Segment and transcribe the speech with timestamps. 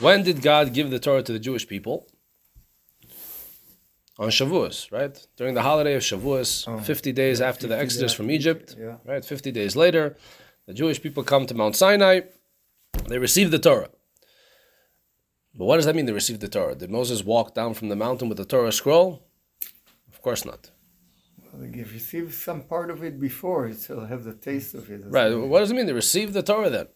[0.00, 2.06] When did God give the Torah to the Jewish people?
[4.18, 5.14] On Shavuos, right?
[5.36, 8.96] During the holiday of Shavuos, Oh, 50 days yeah, after the Exodus from Egypt, yeah.
[9.04, 9.22] right?
[9.24, 10.16] 50 days later,
[10.66, 12.20] the Jewish people come to Mount Sinai,
[13.08, 13.90] they receive the Torah.
[15.54, 16.74] But what does that mean they received the Torah?
[16.74, 19.22] Did Moses walk down from the mountain with the Torah scroll?
[20.12, 20.70] Of course not.
[21.52, 24.90] Well, they give- receive some part of it before, so they'll have the taste of
[24.90, 25.02] it.
[25.06, 25.30] Right.
[25.34, 26.88] What does it mean they received the Torah then?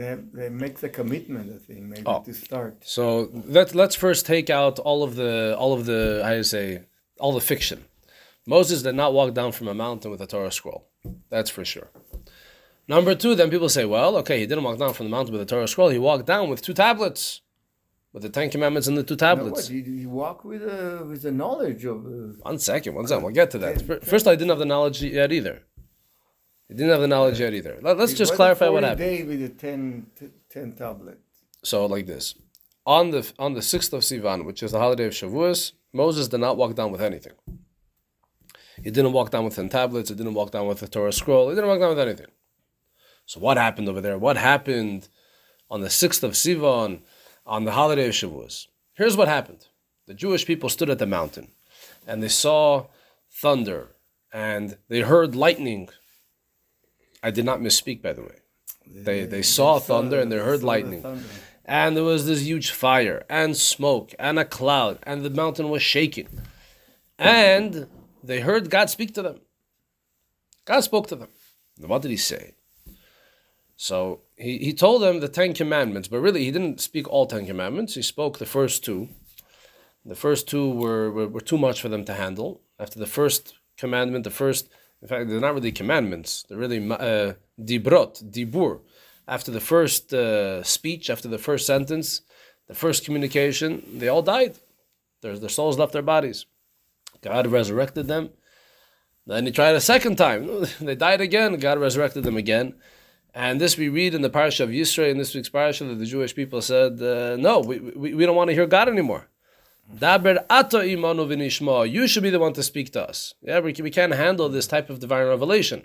[0.00, 2.22] They, they make the commitment, I think, maybe Oh.
[2.28, 2.74] to start.
[2.96, 3.02] So
[3.56, 6.64] let let's first take out all of the all of the how you say
[7.22, 7.78] all the fiction.
[8.46, 10.82] Moses did not walk down from a mountain with a Torah scroll.
[11.34, 11.88] That's for sure.
[12.88, 15.42] Number two, then people say, well, okay, he didn't walk down from the mountain with
[15.42, 15.90] a Torah scroll.
[15.90, 17.22] He walked down with two tablets,
[18.12, 19.70] with the Ten Commandments and the two No, tablets.
[19.70, 21.98] you, you walk with a, with the knowledge of.
[22.06, 23.22] Uh, One second, one second.
[23.24, 23.74] We'll get to that.
[24.12, 25.56] First, I didn't have the knowledge yet either.
[26.70, 27.78] He didn't have the knowledge yet either.
[27.82, 28.98] Let, us just clarify what 40 happened.
[29.00, 31.18] day with the 10, t- 10 tablet.
[31.64, 32.36] So like this,
[32.86, 36.38] on the on the sixth of Sivan, which is the holiday of Shavuos, Moses did
[36.38, 37.32] not walk down with anything.
[38.84, 40.10] He didn't walk down with ten tablets.
[40.10, 41.48] He didn't walk down with a Torah scroll.
[41.48, 42.28] He didn't walk down with anything.
[43.26, 44.16] So what happened over there?
[44.16, 45.08] What happened
[45.70, 47.00] on the sixth of Sivan,
[47.44, 48.68] on the holiday of Shavuos?
[48.94, 49.66] Here's what happened:
[50.06, 51.50] the Jewish people stood at the mountain,
[52.06, 52.86] and they saw
[53.28, 53.88] thunder,
[54.32, 55.88] and they heard lightning.
[57.22, 58.38] I did not misspeak, by the way.
[58.86, 61.04] They they saw thunder and they heard lightning.
[61.64, 65.82] And there was this huge fire and smoke and a cloud, and the mountain was
[65.82, 66.28] shaking.
[67.18, 67.86] And
[68.24, 69.40] they heard God speak to them.
[70.64, 71.28] God spoke to them.
[71.78, 72.54] What did he say?
[73.76, 77.46] So he, he told them the Ten Commandments, but really he didn't speak all Ten
[77.46, 77.94] Commandments.
[77.94, 79.08] He spoke the first two.
[80.04, 82.62] The first two were, were, were too much for them to handle.
[82.78, 84.68] After the first commandment, the first,
[85.02, 88.80] in fact, they're not really commandments, they're really uh, dibrot, dibur.
[89.26, 92.22] After the first uh, speech, after the first sentence,
[92.66, 94.58] the first communication, they all died.
[95.22, 96.46] Their, their souls left their bodies.
[97.22, 98.30] God resurrected them.
[99.26, 100.66] Then he tried a second time.
[100.80, 101.58] They died again.
[101.58, 102.74] God resurrected them again.
[103.32, 106.06] And this we read in the parasha of Yisro in this week's parasha that the
[106.06, 109.28] Jewish people said, uh, no, we, we, we don't want to hear God anymore.
[109.94, 111.90] Daber ato imanu v'nishma.
[111.90, 113.34] You should be the one to speak to us.
[113.42, 115.84] Yeah, we, we can't handle this type of divine revelation.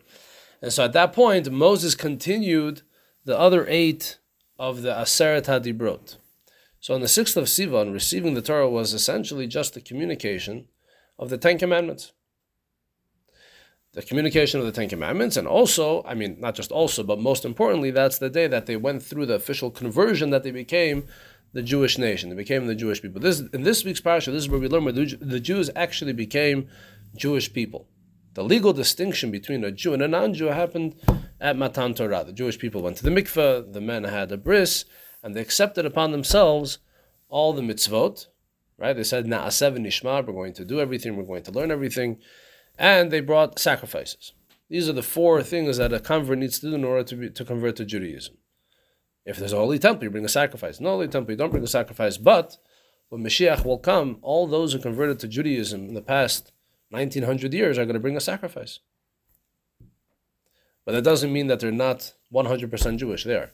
[0.62, 2.82] And so at that point, Moses continued
[3.26, 4.18] the other eight
[4.58, 6.18] of the Aseret HaDibrot.
[6.80, 10.68] So on the sixth of Sivan, receiving the Torah was essentially just the communication
[11.18, 12.14] of the Ten Commandments.
[13.94, 17.46] The communication of the Ten Commandments, and also, I mean, not just also, but most
[17.46, 21.08] importantly, that's the day that they went through the official conversion that they became
[21.56, 22.30] the Jewish nation.
[22.30, 23.22] They became the Jewish people.
[23.22, 26.68] This in this week's parasha, this is where we learn where the Jews actually became
[27.16, 27.88] Jewish people.
[28.34, 30.96] The legal distinction between a Jew and a non-Jew happened
[31.40, 32.26] at Matan Torah.
[32.26, 34.84] The Jewish people went to the mikveh, the men had a bris,
[35.24, 36.80] and they accepted upon themselves
[37.30, 38.28] all the mitzvot.
[38.78, 38.94] Right?
[38.94, 41.16] They said, "Na'aseh nishma." We're going to do everything.
[41.16, 42.20] We're going to learn everything,
[42.78, 44.34] and they brought sacrifices.
[44.70, 47.30] These are the four things that a convert needs to do in order to be,
[47.30, 48.36] to convert to Judaism.
[49.26, 50.80] If there's a holy temple, you bring a sacrifice.
[50.80, 52.18] No holy temple, you don't bring a sacrifice.
[52.18, 52.58] But
[53.10, 56.52] when Mashiach will come, all those who converted to Judaism in the past
[56.90, 58.80] 1900 years are going to bring a sacrifice.
[60.86, 63.24] But that doesn't mean that they're not 100% Jewish.
[63.24, 63.52] They are.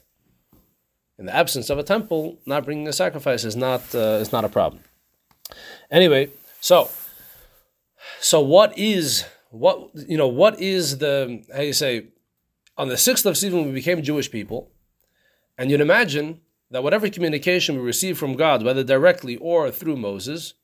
[1.18, 4.44] In the absence of a temple, not bringing a sacrifice is not uh, is not
[4.44, 4.84] a problem.
[5.92, 6.90] Anyway, so
[8.20, 12.08] so what is what you know what is the how you say
[12.76, 14.72] on the sixth of Sivan we became Jewish people,
[15.62, 16.40] and you'd imagine
[16.72, 20.56] that whatever communication we receive from God, whether directly or through Moses,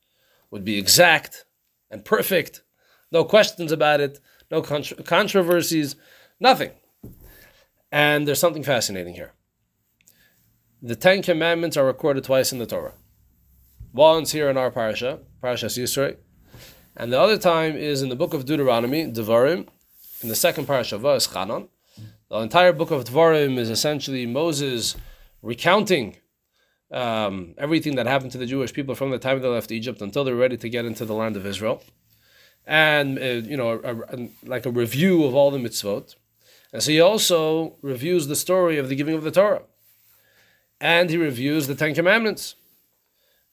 [0.50, 1.46] would be exact
[1.92, 2.64] and perfect,
[3.12, 4.20] no questions about it,
[4.50, 5.96] no contro- controversies,
[6.40, 6.72] nothing.
[7.92, 9.34] And there's something fascinating here.
[10.82, 12.96] The Ten Commandments are recorded twice in the Torah.
[13.94, 16.18] Once here in our parasha, Parashas Yisro,
[16.96, 19.68] and the other time is in the book of Deuteronomy, Devarim,
[20.24, 21.70] in the second parasha, Vaeschanan.
[22.30, 24.98] The entire book of Devarim is essentially Moses
[25.42, 26.18] recounting
[26.92, 30.26] um, everything that happened to the Jewish people from the time they left Egypt until
[30.26, 31.82] they're ready to get into the land of Israel,
[32.66, 36.16] and uh, you know, a, a- like a review of all the mitzvot.
[36.74, 39.64] And so he also reviews the story of the giving of the Torah,
[40.82, 42.56] and he reviews the Ten Commandments.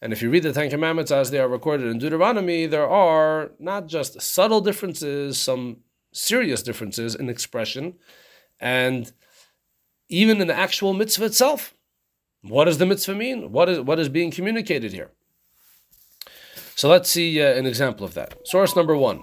[0.03, 3.53] And if you read the Ten Commandments as they are recorded in Deuteronomy, there are
[3.61, 5.79] not just subtle differences, some
[6.13, 7.95] serious differences in expression,
[8.61, 9.13] and
[10.09, 11.75] even in the actual mitzvah itself.
[12.43, 13.53] What does the mitzvah mean?
[13.53, 15.11] What is what is being communicated here?
[16.77, 18.47] So let's see uh, an example of that.
[18.47, 19.23] Source number one,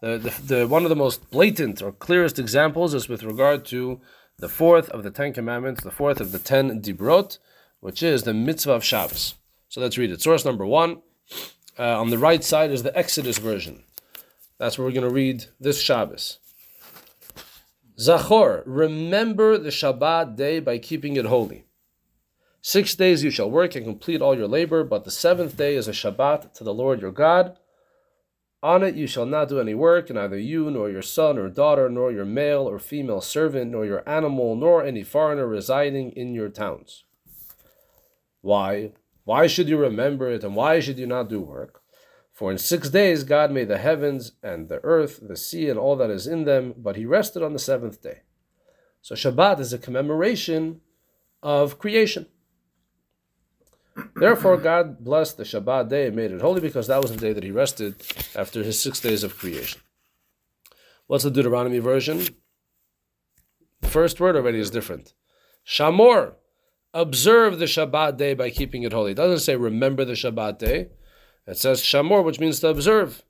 [0.00, 4.00] the, the, the one of the most blatant or clearest examples is with regard to
[4.38, 7.38] the fourth of the Ten Commandments, the fourth of the ten dibrot,
[7.80, 9.34] which is the mitzvah of Shabbos.
[9.68, 10.22] So let's read it.
[10.22, 11.02] Source number one.
[11.78, 13.82] Uh, on the right side is the Exodus version.
[14.58, 16.38] That's where we're going to read this Shabbos.
[17.98, 21.64] Zachor, remember the Shabbat day by keeping it holy.
[22.60, 25.88] Six days you shall work and complete all your labor, but the seventh day is
[25.88, 27.56] a Shabbat to the Lord your God.
[28.62, 31.88] On it you shall not do any work, neither you, nor your son or daughter,
[31.88, 36.50] nor your male or female servant, nor your animal, nor any foreigner residing in your
[36.50, 37.04] towns.
[38.42, 38.92] Why?
[39.24, 41.82] Why should you remember it, and why should you not do work?
[42.36, 45.96] For in six days God made the heavens and the earth, the sea, and all
[45.96, 48.24] that is in them, but he rested on the seventh day.
[49.00, 50.82] So Shabbat is a commemoration
[51.42, 52.26] of creation.
[54.16, 57.32] Therefore, God blessed the Shabbat day and made it holy because that was the day
[57.32, 57.94] that he rested
[58.34, 59.80] after his six days of creation.
[61.06, 62.26] What's the Deuteronomy version?
[63.80, 65.14] The first word already is different.
[65.66, 66.34] Shamor,
[66.92, 69.12] observe the Shabbat day by keeping it holy.
[69.12, 70.88] It doesn't say remember the Shabbat day.
[71.46, 73.22] It says Shamor, which means to observe,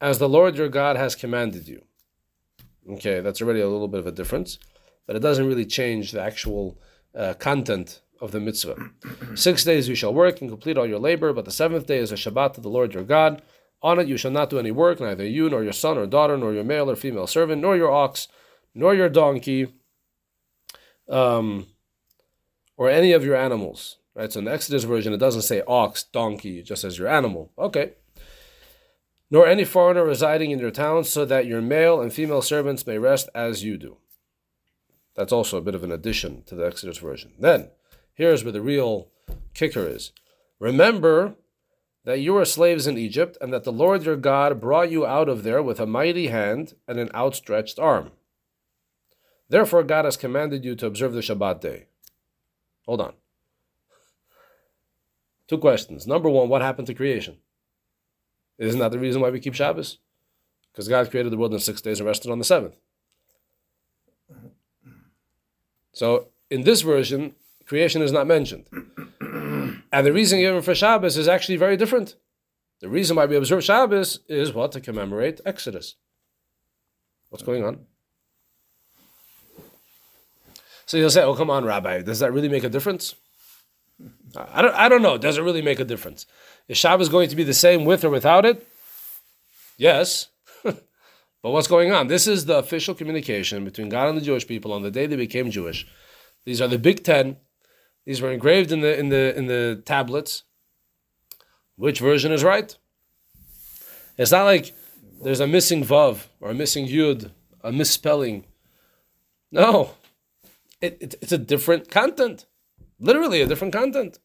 [0.00, 1.82] as the Lord your God has commanded you.
[2.88, 4.58] Okay, that's already a little bit of a difference,
[5.06, 6.78] but it doesn't really change the actual
[7.14, 8.76] uh, content of the mitzvah.
[9.34, 12.12] Six days you shall work and complete all your labor, but the seventh day is
[12.12, 13.42] a Shabbat to the Lord your God.
[13.82, 16.36] On it you shall not do any work, neither you, nor your son or daughter,
[16.36, 18.28] nor your male or female servant, nor your ox,
[18.74, 19.72] nor your donkey,
[21.08, 21.66] um,
[22.76, 23.96] or any of your animals.
[24.14, 24.32] Right?
[24.32, 27.52] So in the Exodus version, it doesn't say ox, donkey, just says your animal.
[27.58, 27.92] Okay.
[29.30, 32.98] Nor any foreigner residing in your town, so that your male and female servants may
[32.98, 33.98] rest as you do.
[35.14, 37.32] That's also a bit of an addition to the Exodus version.
[37.38, 37.70] Then,
[38.20, 39.08] Here's where the real
[39.54, 40.12] kicker is.
[40.58, 41.36] Remember
[42.04, 45.30] that you were slaves in Egypt, and that the Lord your God brought you out
[45.30, 48.10] of there with a mighty hand and an outstretched arm.
[49.48, 51.86] Therefore, God has commanded you to observe the Shabbat day.
[52.84, 53.14] Hold on.
[55.50, 56.06] Two questions.
[56.06, 57.38] Number one, what happened to creation?
[58.58, 59.98] Isn't that the reason why we keep Shabbos?
[60.70, 62.76] Because God created the world in six days and rested on the seventh.
[65.92, 67.34] So, in this version,
[67.66, 68.66] creation is not mentioned.
[69.90, 72.14] and the reason given for Shabbos is actually very different.
[72.78, 74.70] The reason why we observe Shabbos is what?
[74.70, 75.96] To commemorate Exodus.
[77.28, 77.86] What's going on?
[80.86, 83.16] So you'll say, oh, come on, Rabbi, does that really make a difference?
[84.36, 85.18] I don't, I don't know.
[85.18, 86.26] Does it really make a difference?
[86.68, 88.66] Is Shabbos going to be the same with or without it?
[89.76, 90.28] Yes.
[90.62, 90.76] but
[91.42, 92.06] what's going on?
[92.06, 95.16] This is the official communication between God and the Jewish people on the day they
[95.16, 95.86] became Jewish.
[96.44, 97.36] These are the Big Ten
[98.06, 100.44] these were engraved in the in the in the tablets.
[101.76, 102.76] Which version is right?
[104.18, 104.74] It's not like
[105.22, 107.30] there's a missing vav or a missing yud,
[107.62, 108.46] a misspelling.
[109.52, 109.92] No,
[110.80, 112.46] it, it, it's a different content,
[113.00, 114.18] literally a different content.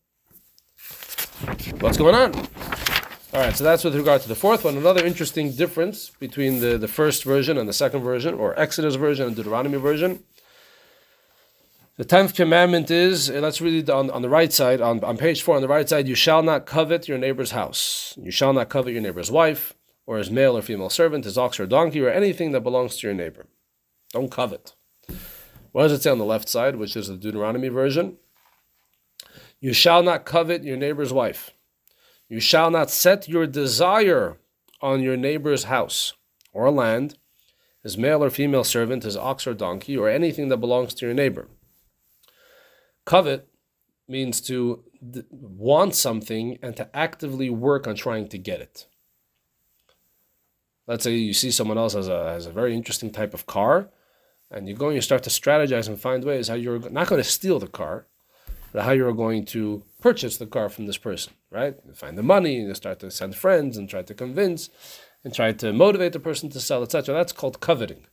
[1.80, 2.36] What's going on?
[3.34, 4.78] All right, so that's with regard to the fourth one.
[4.78, 9.28] Another interesting difference between the, the first version and the second version, or Exodus version
[9.28, 10.24] and Deuteronomy version,
[11.98, 15.18] the tenth commandment is, uh, let's read it on, on the right side, on, on
[15.18, 18.14] page four, on the right side, you shall not covet your neighbor's house.
[18.22, 19.74] You shall not covet your neighbor's wife,
[20.06, 23.08] or his male or female servant, his ox or donkey, or anything that belongs to
[23.08, 23.48] your neighbor.
[24.12, 24.76] Don't covet.
[25.72, 28.18] What does it say on the left side, which is the Deuteronomy version?
[29.60, 31.52] You shall not covet your neighbor's wife.
[32.28, 34.38] You shall not set your desire
[34.82, 36.14] on your neighbor's house
[36.54, 37.18] or land,
[37.84, 41.14] his male or female servant, his ox or donkey, or anything that belongs to your
[41.14, 41.48] neighbor.
[43.06, 43.48] Covet
[44.08, 44.84] means to
[45.30, 48.88] want something and to actively work on trying to get it.
[50.88, 53.90] Let's say you see someone else has a, has a very interesting type of car,
[54.52, 57.22] and you go and you start to strategize and find ways how you're not going
[57.22, 58.08] to steal the car,
[58.84, 61.76] how you're going to purchase the car from this person, right?
[61.86, 64.70] You find the money, you start to send friends and try to convince
[65.24, 67.14] and try to motivate the person to sell, etc.
[67.16, 68.06] That's called coveting.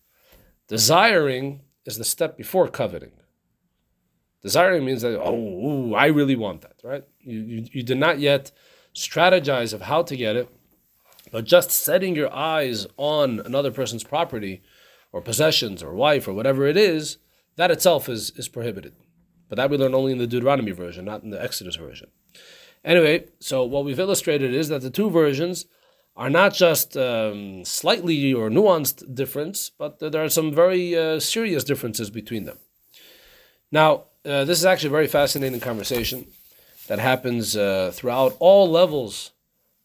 [0.68, 3.12] Desiring is the step before coveting.
[4.42, 7.04] Desiring means that, oh, ooh, I really want that, right?
[7.20, 8.50] You, you, you did not yet
[8.94, 10.48] strategize of how to get it,
[11.30, 14.62] but just setting your eyes on another person's property
[15.12, 17.18] or possessions or wife or whatever it is,
[17.56, 18.94] that itself is, is prohibited.
[19.52, 22.08] But that we learn only in the Deuteronomy version, not in the Exodus version.
[22.86, 25.66] Anyway, so what we've illustrated is that the two versions
[26.16, 31.64] are not just um, slightly or nuanced difference, but there are some very uh, serious
[31.64, 32.60] differences between them.
[33.70, 36.28] Now, uh, this is actually a very fascinating conversation
[36.86, 39.32] that happens uh, throughout all levels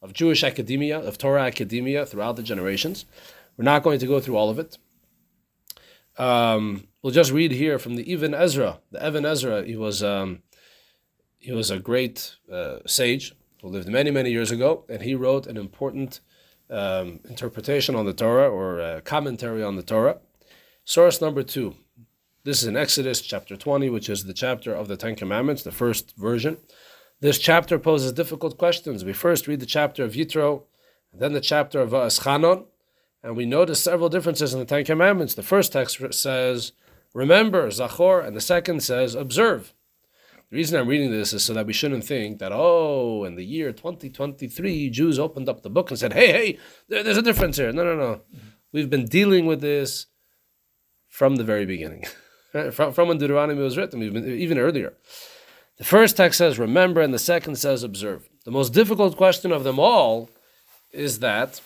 [0.02, 3.04] of Jewish academia, of Torah academia, throughout the generations.
[3.58, 4.78] We're not going to go through all of it.
[6.18, 8.80] Um, we'll just read here from the Ibn Ezra.
[8.92, 10.44] The Ibn Ezra, he was um,
[11.40, 15.48] he was a great uh, sage who lived many, many years ago, and he wrote
[15.48, 16.20] an important
[16.70, 20.18] um, interpretation on the Torah or commentary on the Torah.
[20.84, 21.76] Source number two.
[22.44, 25.72] This is in Exodus chapter 20, which is the chapter of the Ten Commandments, the
[25.72, 26.58] first version.
[27.22, 29.06] This chapter poses difficult questions.
[29.06, 30.64] We first read the chapter of Yitro,
[31.14, 32.66] then the chapter of Eschanon,
[33.24, 35.36] and we notice several differences in the Ten Commandments.
[35.36, 36.74] The first text says,
[37.14, 39.74] remember, Zachor, and the second says, observe.
[40.50, 43.44] The reason I'm reading this is so that we shouldn't think that, oh, in the
[43.44, 47.74] year 2023, Jews opened up the book and said, hey, hey, there's a difference here.
[47.74, 48.22] No, no, no.
[48.72, 50.06] We've been dealing with this
[51.10, 52.06] from the very beginning,
[52.72, 54.94] from, from when Deuteronomy was written, even, even earlier.
[55.78, 58.30] The first text says, remember, and the second says, observe.
[58.46, 60.30] The most difficult question of them all
[60.92, 61.62] is that,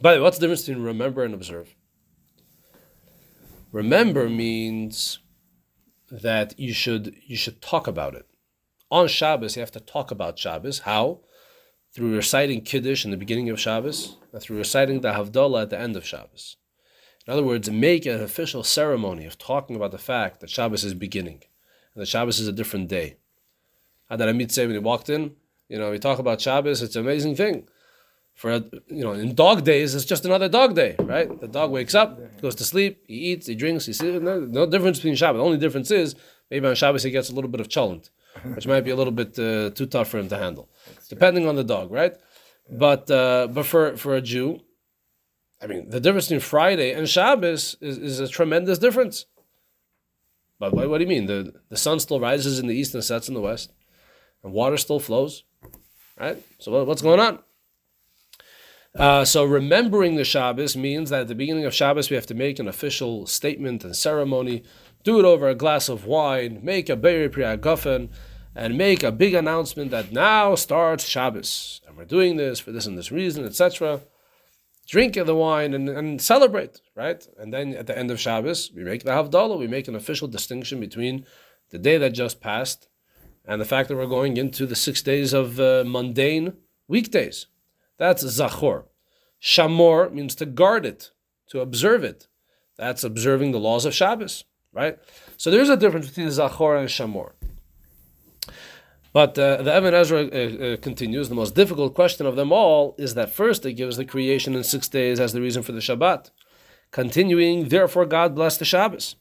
[0.00, 1.74] by the way, what's the difference between remember and observe?
[3.72, 5.20] Remember means
[6.10, 8.26] that you should you should talk about it.
[8.90, 10.80] On Shabbos, you have to talk about Shabbos.
[10.80, 11.20] How?
[11.94, 15.78] Through reciting Kiddush in the beginning of Shabbos, and through reciting the Havdalah at the
[15.78, 16.56] end of Shabbos.
[17.26, 20.94] In other words, make an official ceremony of talking about the fact that Shabbos is
[20.94, 21.42] beginning,
[21.94, 23.16] and that Shabbos is a different day.
[24.08, 25.36] How did Amit say when he walked in?
[25.68, 27.68] You know, we talk about Shabbos, it's an amazing thing.
[28.40, 31.28] For you know, in dog days, it's just another dog day, right?
[31.38, 34.18] The dog wakes up, goes to sleep, he eats, he drinks, he sleeps.
[34.22, 35.40] No, no difference between Shabbos.
[35.40, 36.14] The only difference is
[36.50, 38.08] maybe on Shabbos he gets a little bit of cholent,
[38.54, 40.70] which might be a little bit uh, too tough for him to handle,
[41.10, 42.14] depending on the dog, right?
[42.70, 44.60] But uh, but for for a Jew,
[45.60, 49.26] I mean, the difference between Friday and Shabbos is, is a tremendous difference.
[50.58, 51.26] But what, what do you mean?
[51.26, 53.70] The the sun still rises in the east and sets in the west,
[54.42, 55.44] and water still flows,
[56.18, 56.42] right?
[56.58, 57.40] So what, what's going on?
[58.96, 62.34] Uh, so remembering the Shabbos means that at the beginning of Shabbos we have to
[62.34, 64.64] make an official statement and ceremony,
[65.04, 68.10] do it over a glass of wine, make a Borei Pri Hagafen,
[68.54, 71.80] and make a big announcement that now starts Shabbos.
[71.86, 74.00] And we're doing this for this and this reason, etc.
[74.88, 77.24] Drink the wine and, and celebrate, right?
[77.38, 80.26] And then at the end of Shabbos, we make the Havdalah, we make an official
[80.26, 81.24] distinction between
[81.70, 82.88] the day that just passed
[83.44, 86.54] and the fact that we're going into the six days of uh, mundane
[86.88, 87.46] weekdays.
[88.00, 88.84] That's Zachor.
[89.42, 91.10] Shamor means to guard it,
[91.50, 92.28] to observe it.
[92.78, 94.98] That's observing the laws of Shabbos, right?
[95.36, 97.32] So there's a difference between Zachor and Shamor.
[99.12, 101.28] But uh, the Ibn Ezra uh, uh, continues.
[101.28, 104.64] The most difficult question of them all is that first it gives the creation in
[104.64, 106.30] six days as the reason for the Shabbat.
[106.92, 109.16] Continuing, therefore God bless the Shabbos.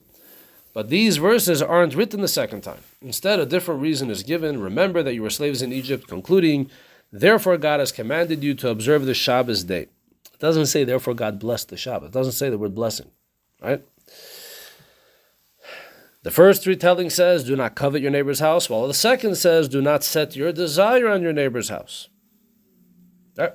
[0.74, 2.83] But these verses aren't written the second time.
[3.01, 4.62] Instead, a different reason is given.
[4.62, 6.69] Remember that you were slaves in Egypt, concluding,
[7.11, 9.87] therefore God has commanded you to observe the Shabbos day.
[10.33, 12.05] It doesn't say, therefore, God blessed the Shabbat.
[12.05, 13.11] It doesn't say the word blessing,
[13.61, 13.83] right?
[16.23, 19.81] The first retelling says, do not covet your neighbor's house, while the second says, do
[19.81, 22.09] not set your desire on your neighbor's house.
[23.37, 23.53] Right?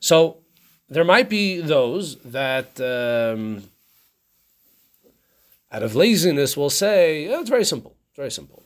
[0.00, 0.38] So
[0.88, 3.62] there might be those that, um,
[5.70, 7.94] out of laziness, will say, oh, it's very simple.
[8.08, 8.63] It's very simple.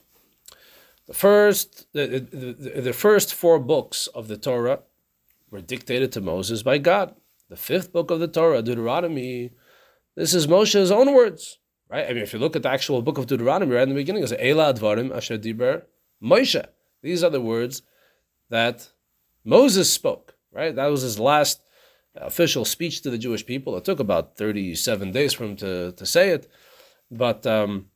[1.09, 4.81] The first, the, the, the first four books of the Torah
[5.49, 7.15] were dictated to Moses by God.
[7.49, 9.49] The fifth book of the Torah, Deuteronomy,
[10.15, 11.57] this is Moshe's own words,
[11.89, 12.05] right?
[12.05, 14.21] I mean, if you look at the actual book of Deuteronomy, right in the beginning,
[14.21, 15.81] it's Ela Advarim Asher Diber
[16.21, 16.63] Moshe.
[17.01, 17.81] These are the words
[18.49, 18.89] that
[19.43, 20.75] Moses spoke, right?
[20.75, 21.59] That was his last
[22.13, 23.75] official speech to the Jewish people.
[23.77, 26.47] It took about 37 days for him to, to say it.
[27.09, 27.87] But um,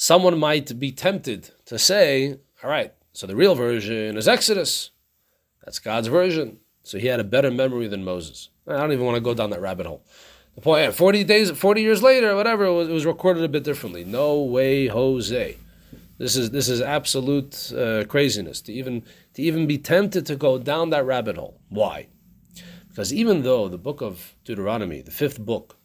[0.00, 4.92] someone might be tempted to say, all right, so the real version is Exodus.
[5.62, 6.56] That's God's version.
[6.82, 8.48] So he had a better memory than Moses.
[8.66, 10.02] I don't even want to go down that rabbit hole.
[10.54, 13.62] The point, 40 days, 40 years later, whatever, it was, it was recorded a bit
[13.62, 14.02] differently.
[14.02, 15.58] No way, Jose.
[16.16, 19.04] This is this is absolute uh, craziness to even
[19.34, 21.60] to even be tempted to go down that rabbit hole.
[21.70, 22.08] Why?
[22.88, 25.79] Because even though the book of Deuteronomy, the fifth book,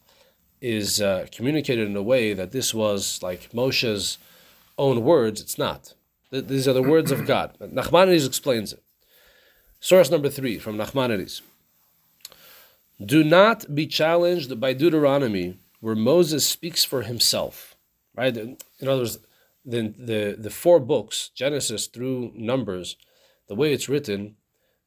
[0.62, 4.18] is uh, communicated in a way that this was like Moshe's
[4.78, 5.94] own words, it's not.
[6.32, 7.56] These are the words of God.
[7.62, 8.84] Nachmanides explains it.
[9.80, 11.42] Source number three from Nachmanides.
[13.04, 17.76] Do not be challenged by Deuteronomy, where Moses speaks for himself.
[18.16, 18.36] Right?
[18.36, 19.20] In other words,
[19.66, 22.96] the, the, the four books, Genesis through Numbers,
[23.48, 24.36] the way it's written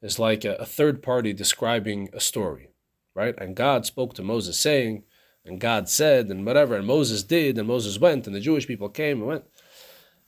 [0.00, 2.70] is like a, a third party describing a story.
[3.14, 3.34] Right?
[3.38, 5.04] And God spoke to Moses saying,
[5.48, 8.88] and God said, and whatever, and Moses did, and Moses went, and the Jewish people
[8.88, 9.44] came and went.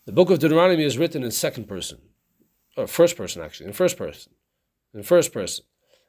[0.07, 1.99] The book of Deuteronomy is written in second person,
[2.77, 4.33] or first person actually, in first person
[4.95, 5.65] in first person.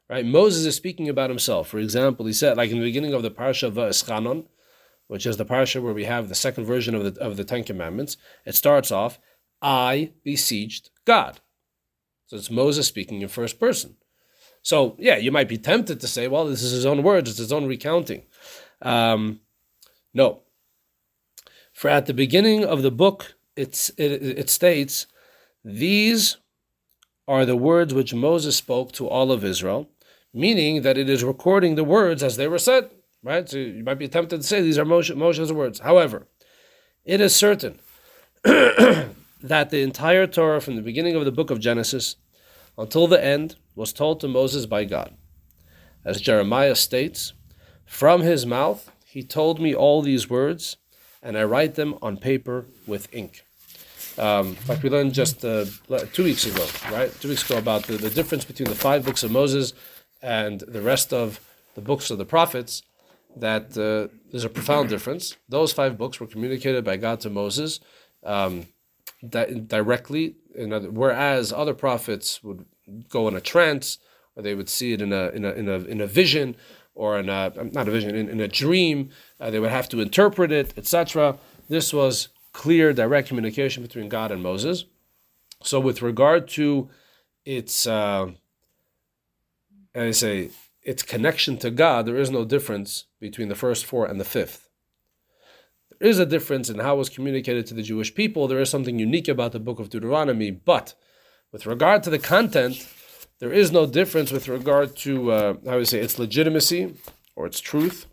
[0.10, 0.25] Right?
[0.25, 1.70] Moses is speaking about himself.
[1.70, 4.48] For example, he said, like in the beginning of the parsha of Eschanon,
[5.08, 7.63] which is the parsha where we have the second version of the of the Ten
[7.63, 9.20] Commandments, it starts off,
[9.62, 11.39] I beseeched God.
[12.27, 13.96] So it's Moses speaking in first person.
[14.62, 17.39] So yeah, you might be tempted to say, well, this is his own words, it's
[17.39, 18.24] his own recounting.
[18.81, 19.41] Um,
[20.13, 20.41] no.
[21.73, 25.07] For at the beginning of the book, it's, it, it states,
[25.63, 26.38] these
[27.27, 29.89] are the words which Moses spoke to all of Israel,
[30.33, 32.89] meaning that it is recording the words as they were said.
[33.23, 33.47] Right?
[33.47, 35.79] So you might be tempted to say these are Moshe, Moshe's words.
[35.79, 36.27] However,
[37.05, 37.79] it is certain
[38.43, 42.15] that the entire Torah from the beginning of the book of Genesis
[42.77, 45.15] until the end was told to Moses by God.
[46.03, 47.33] As Jeremiah states,
[47.91, 50.77] from his mouth he told me all these words,
[51.21, 53.43] and I write them on paper with ink.
[54.17, 55.65] Um, like we learned just uh,
[56.13, 57.12] two weeks ago, right?
[57.19, 59.74] Two weeks ago about the, the difference between the five books of Moses
[60.21, 61.41] and the rest of
[61.75, 62.83] the books of the prophets,
[63.36, 65.36] that uh, there's a profound difference.
[65.50, 67.81] Those five books were communicated by God to Moses
[68.24, 68.67] um,
[69.27, 72.65] di- directly, other, whereas other prophets would
[73.10, 73.98] go in a trance,
[74.36, 76.55] or they would see it in a in a in a, in a vision,
[76.93, 79.10] or in a not a vision in, in a dream.
[79.39, 81.38] Uh, they would have to interpret it, etc.
[81.69, 84.86] This was clear, direct communication between God and Moses.
[85.63, 86.89] So, with regard to
[87.45, 88.31] its, uh,
[89.95, 90.50] I say,
[90.83, 94.69] its connection to God, there is no difference between the first four and the fifth.
[95.89, 98.48] There is a difference in how it was communicated to the Jewish people.
[98.48, 100.95] There is something unique about the book of Deuteronomy, but
[101.51, 102.88] with regard to the content,
[103.41, 106.93] there is no difference with regard to, uh, how would say, its legitimacy
[107.36, 108.05] or its truth.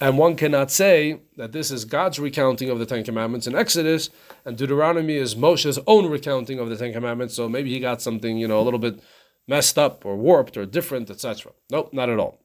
[0.00, 4.10] And one cannot say that this is God's recounting of the Ten Commandments in Exodus,
[4.44, 7.34] and Deuteronomy is Moshe's own recounting of the Ten Commandments.
[7.34, 9.00] So maybe he got something, you know, a little bit
[9.46, 11.52] messed up or warped or different, etc.
[11.70, 12.40] Nope, not at all.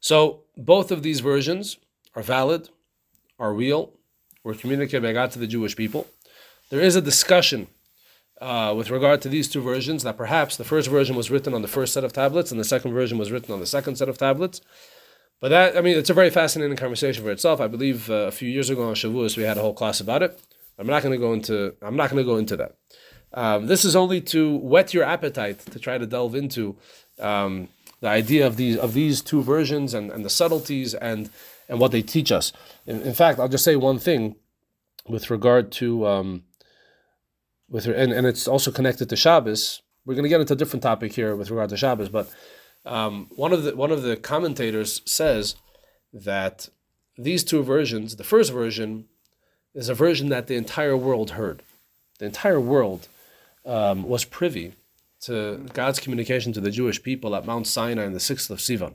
[0.00, 1.78] So both of these versions
[2.16, 2.68] are valid,
[3.38, 3.92] are real,
[4.42, 6.08] were communicated by God to the Jewish people.
[6.70, 7.68] There is a discussion
[8.44, 11.62] uh, with regard to these two versions that perhaps the first version was written on
[11.62, 14.08] the first set of tablets and the second version was written on the second set
[14.08, 14.60] of tablets.
[15.40, 17.58] But that, I mean, it's a very fascinating conversation for itself.
[17.58, 20.22] I believe uh, a few years ago on Shavuos we had a whole class about
[20.22, 20.38] it.
[20.78, 21.74] I'm not going to go into.
[21.80, 22.76] I'm not going to go into that.
[23.32, 26.76] Um, this is only to whet your appetite to try to delve into
[27.18, 27.68] um,
[28.00, 31.30] the idea of these of these two versions and, and the subtleties and
[31.68, 32.52] and what they teach us.
[32.86, 34.36] In, in fact, I'll just say one thing
[35.08, 36.42] with regard to um,
[37.68, 39.82] with and, and it's also connected to Shabbos.
[40.04, 42.30] We're going to get into a different topic here with regard to Shabbos, but
[42.84, 45.56] um, one of the one of the commentators says
[46.12, 46.68] that
[47.16, 49.06] these two versions, the first version,
[49.74, 51.62] is a version that the entire world heard.
[52.18, 53.08] The entire world
[53.64, 54.74] um, was privy
[55.22, 58.94] to God's communication to the Jewish people at Mount Sinai in the sixth of Sivan.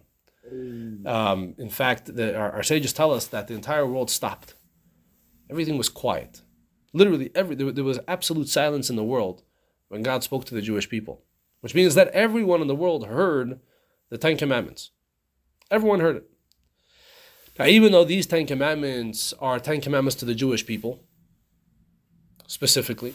[1.06, 4.54] Um, in fact, the, our, our, sages tell us that the entire world stopped.
[5.50, 6.42] Everything was quiet.
[6.94, 9.44] Literally, every there, there was absolute silence in the world
[9.90, 11.24] when God spoke to the Jewish people,
[11.62, 13.60] which means that everyone in the world heard
[14.10, 14.92] the Ten Commandments.
[15.70, 16.30] Everyone heard it.
[17.58, 21.04] Now, even though these Ten Commandments are Ten Commandments to the Jewish people,
[22.48, 23.14] specifically,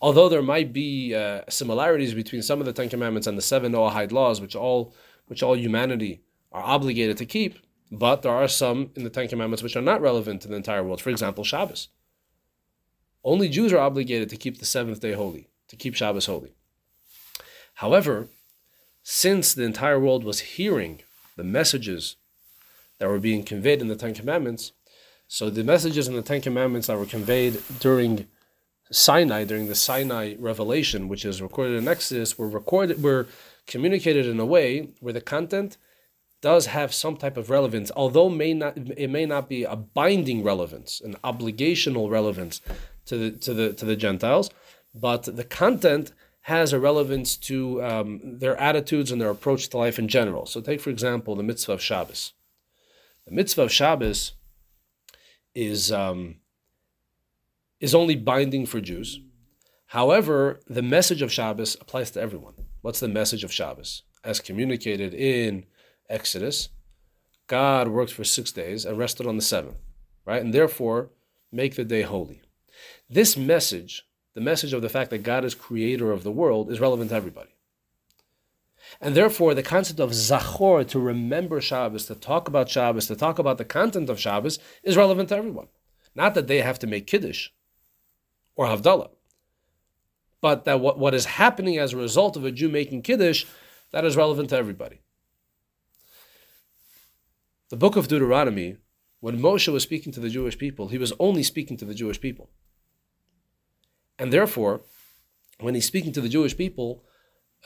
[0.00, 3.72] although there might be uh, similarities between some of the Ten Commandments and the seven
[3.72, 4.94] Noahide laws, which all
[5.26, 7.58] which all humanity are obligated to keep,
[7.90, 10.82] but there are some in the Ten Commandments which are not relevant to the entire
[10.82, 11.00] world.
[11.00, 11.88] For example, Shabbos.
[13.28, 16.54] Only Jews are obligated to keep the seventh day holy, to keep Shabbos holy.
[17.74, 18.28] However,
[19.02, 21.02] since the entire world was hearing
[21.36, 22.16] the messages
[22.96, 24.72] that were being conveyed in the Ten Commandments,
[25.26, 28.28] so the messages in the Ten Commandments that were conveyed during
[28.90, 33.26] Sinai, during the Sinai revelation, which is recorded in Exodus, were recorded were
[33.66, 35.76] communicated in a way where the content
[36.40, 40.42] does have some type of relevance, although may not it may not be a binding
[40.42, 42.62] relevance, an obligational relevance
[43.08, 44.50] to the to the to the Gentiles,
[44.94, 49.98] but the content has a relevance to um, their attitudes and their approach to life
[49.98, 50.46] in general.
[50.46, 52.32] So, take for example the mitzvah of Shabbos.
[53.26, 54.32] The mitzvah of Shabbos
[55.54, 56.36] is um,
[57.80, 59.20] is only binding for Jews.
[59.92, 62.54] However, the message of Shabbos applies to everyone.
[62.82, 64.02] What's the message of Shabbos?
[64.24, 65.64] As communicated in
[66.08, 66.68] Exodus,
[67.46, 69.78] God worked for six days and rested on the seventh,
[70.26, 70.42] right?
[70.42, 71.10] And therefore,
[71.50, 72.42] make the day holy.
[73.08, 74.04] This message
[74.38, 77.16] the message of the fact that God is creator of the world is relevant to
[77.16, 77.50] everybody.
[79.00, 83.40] And therefore, the concept of zachor, to remember Shabbos, to talk about Shabbos, to talk
[83.40, 85.66] about the content of Shabbos, is relevant to everyone.
[86.14, 87.48] Not that they have to make Kiddush
[88.54, 89.10] or Havdalah,
[90.40, 93.44] but that what, what is happening as a result of a Jew making Kiddush,
[93.90, 95.00] that is relevant to everybody.
[97.70, 98.76] The book of Deuteronomy,
[99.18, 102.20] when Moshe was speaking to the Jewish people, he was only speaking to the Jewish
[102.20, 102.50] people.
[104.18, 104.82] And therefore,
[105.60, 107.04] when he's speaking to the Jewish people,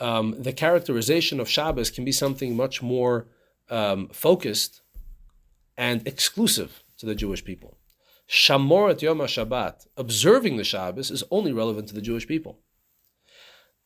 [0.00, 3.26] um, the characterization of Shabbos can be something much more
[3.70, 4.82] um, focused
[5.76, 7.78] and exclusive to the Jewish people.
[8.28, 12.60] Shamor et Yom HaShabbat, observing the Shabbos, is only relevant to the Jewish people.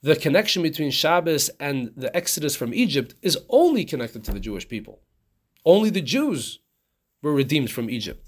[0.03, 4.69] The connection between Shabbos and the Exodus from Egypt is only connected to the Jewish
[4.69, 5.01] people.
[5.65, 6.61] Only the Jews
[7.23, 8.25] were redeemed from Egypt.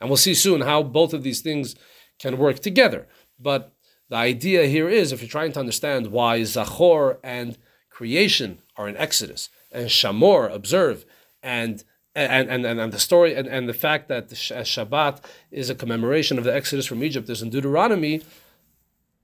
[0.00, 1.74] And we'll see soon how both of these things
[2.20, 3.06] can work together.
[3.38, 3.72] But
[4.08, 8.96] the idea here is if you're trying to understand why Zachor and creation are in
[8.96, 11.04] Exodus, and Shamor, observe,
[11.42, 16.38] and and, and, and, the story and, and the fact that Shabbat is a commemoration
[16.38, 18.22] of the Exodus from Egypt is in Deuteronomy,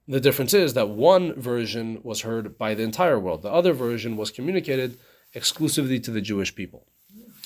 [0.06, 3.42] the difference is that one version was heard by the entire world.
[3.42, 4.98] The other version was communicated
[5.34, 6.86] exclusively to the Jewish people.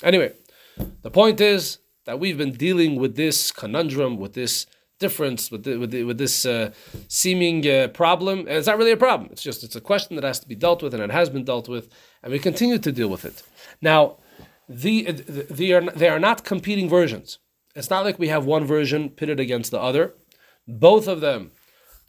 [0.03, 0.33] Anyway,
[1.01, 4.67] the point is that we've been dealing with this conundrum, with this
[5.05, 6.71] difference, with the, with, the, with this uh,
[7.07, 9.29] seeming uh, problem, and it's not really a problem.
[9.31, 11.43] It's just it's a question that has to be dealt with, and it has been
[11.43, 11.85] dealt with,
[12.21, 13.43] and we continue to deal with it.
[13.81, 14.17] Now,
[14.69, 15.11] the,
[15.59, 17.39] the, are, they are not competing versions.
[17.75, 20.13] It's not like we have one version pitted against the other.
[20.67, 21.51] Both of them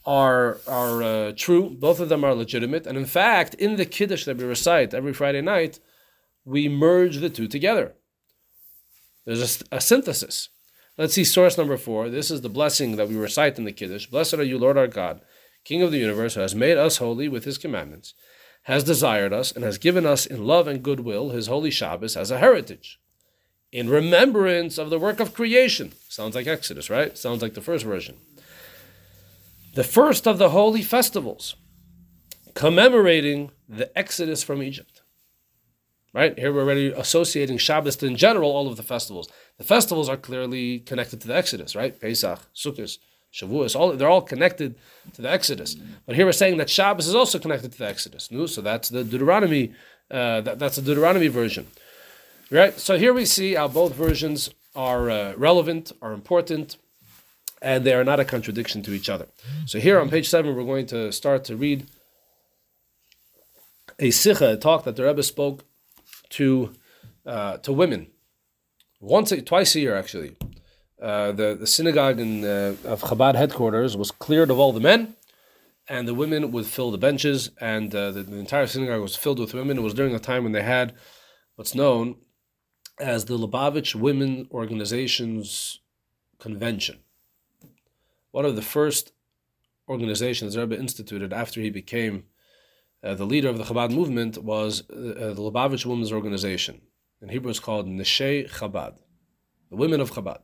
[0.05, 1.71] are are uh, true.
[1.71, 2.87] Both of them are legitimate.
[2.87, 5.81] And in fact, in the Kiddush that we recite every Friday night,
[6.45, 7.95] we merge the two together.
[9.25, 10.49] There's a, a synthesis.
[10.99, 12.09] Let's see source number four.
[12.09, 14.07] This is the blessing that we recite in the Kiddush.
[14.07, 15.21] Blessed are you, Lord our God,
[15.65, 18.15] King of the universe, who has made us holy with his commandments
[18.65, 22.31] has desired us and has given us in love and goodwill his holy Shabbos as
[22.31, 23.01] a heritage,
[23.73, 25.93] in remembrance of the work of creation.
[26.09, 27.17] Sounds like Exodus, right?
[27.17, 28.19] Sounds like the first version.
[29.75, 31.57] The first of the holy festivals,
[32.55, 34.92] commemorating the Exodus from Egypt.
[36.15, 36.39] Right?
[36.39, 39.31] Here we're already associating Shabbos to, in general, all of the festivals.
[39.57, 41.99] The festivals are clearly connected to the Exodus, right?
[41.99, 42.99] Pesach, Sukkot,
[43.33, 44.75] Shavuos, all they're all connected
[45.15, 45.75] to the Exodus.
[46.07, 48.31] But here we're saying that Shabbos is also connected to the Exodus.
[48.31, 48.45] No?
[48.45, 49.73] So that's the Deuteronomy.
[50.11, 51.67] Uh, that, that's the Deuteronomy version,
[52.51, 52.79] right?
[52.79, 56.77] So here we see how both versions are uh, relevant, are important,
[57.63, 59.29] and they are not a contradiction to each other.
[59.65, 61.87] So here on page seven, we're going to start to read
[63.99, 65.65] a sicha, a talk that the Rebbe spoke
[66.33, 66.73] to
[67.25, 68.09] uh, to women
[69.01, 70.37] once, twice a year actually.
[71.01, 75.17] Uh, the, the synagogue in, uh, of Chabad headquarters was cleared of all the men,
[75.89, 79.41] and the women would fill the benches, and uh, the, the, entire synagogue was filled
[79.41, 79.79] with women.
[79.79, 80.95] It was during a time when they had
[81.57, 82.19] what's known
[83.01, 85.81] as the Lubavitch Women Organizations
[86.39, 87.01] Convention.
[88.31, 89.13] One of the first
[89.89, 92.25] organizations Rebbe instituted after he became
[93.03, 96.81] uh, the leader of the Chabad movement was uh, the Lubavitch Women's Organization.
[97.21, 98.95] In Hebrew, it's called Neshei Chabad,
[99.71, 100.41] the women of Chabad.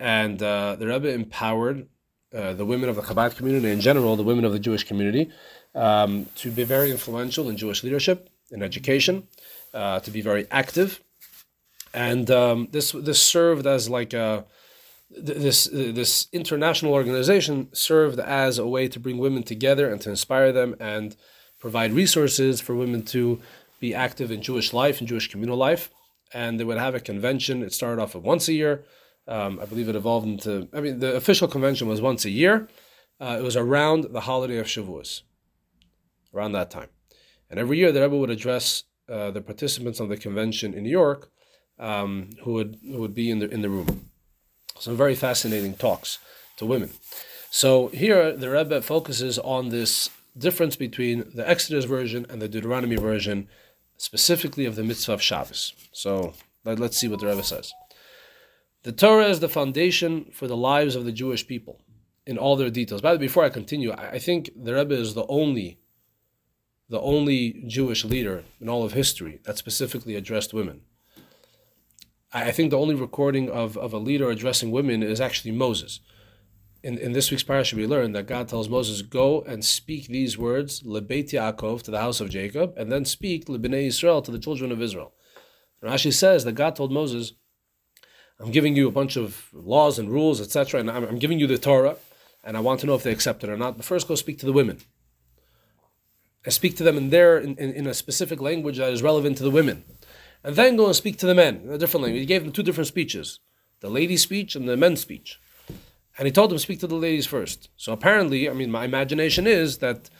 [0.00, 1.88] And uh, the Rebbe empowered
[2.34, 5.30] uh, the women of the Chabad community in general, the women of the Jewish community,
[5.74, 9.26] um, to be very influential in Jewish leadership, in education,
[9.72, 11.02] uh, to be very active,
[11.94, 14.44] and um, this this served as like a
[15.10, 20.52] this this international organization served as a way to bring women together and to inspire
[20.52, 20.76] them.
[20.80, 21.16] And
[21.58, 23.40] provide resources for women to
[23.80, 25.90] be active in Jewish life and Jewish communal life.
[26.32, 27.62] And they would have a convention.
[27.62, 28.84] It started off at once a year.
[29.26, 32.68] Um, I believe it evolved into, I mean, the official convention was once a year.
[33.20, 35.22] Uh, it was around the holiday of Shavuos,
[36.34, 36.88] around that time.
[37.50, 40.90] And every year the Rebbe would address uh, the participants of the convention in New
[40.90, 41.30] York
[41.78, 44.10] um, who, would, who would be in the, in the room.
[44.78, 46.18] Some very fascinating talks
[46.56, 46.90] to women.
[47.50, 52.96] So here the Rebbe focuses on this difference between the Exodus version and the Deuteronomy
[52.96, 53.48] version,
[53.96, 55.72] specifically of the mitzvah of Shabbos.
[55.92, 57.72] So let, us see what the Rebbe says.
[58.84, 61.80] The Torah is the foundation for the lives of the Jewish people
[62.26, 63.00] in all their details.
[63.00, 65.78] By the way, before I continue, I think the Rebbe is the only,
[66.88, 70.82] the only Jewish leader in all of history that specifically addressed women.
[72.32, 76.00] I think the only recording of, of a leader addressing women is actually Moses.
[76.82, 80.38] In, in this week's parasha, we learn that God tells Moses, "Go and speak these
[80.38, 84.38] words, lebeit Yaakov to the house of Jacob, and then speak lebnei Israel to the
[84.38, 85.12] children of Israel."
[85.80, 87.32] And Rashi says that God told Moses,
[88.40, 91.48] I'm giving you a bunch of laws and rules, etc., and I'm, I'm, giving you
[91.48, 91.96] the Torah,
[92.44, 93.76] and I want to know if they accept it or not.
[93.76, 94.78] But first, go speak to the women.
[96.44, 99.38] And speak to them in their in, in, in, a specific language that is relevant
[99.38, 99.84] to the women,
[100.44, 102.20] and then go and speak to the men in a different language.
[102.20, 103.40] He gave them two different speeches:
[103.80, 105.40] the ladies' speech and the men's speech.
[106.18, 107.70] And he told them speak to the ladies first.
[107.76, 110.10] So apparently, I mean, my imagination is that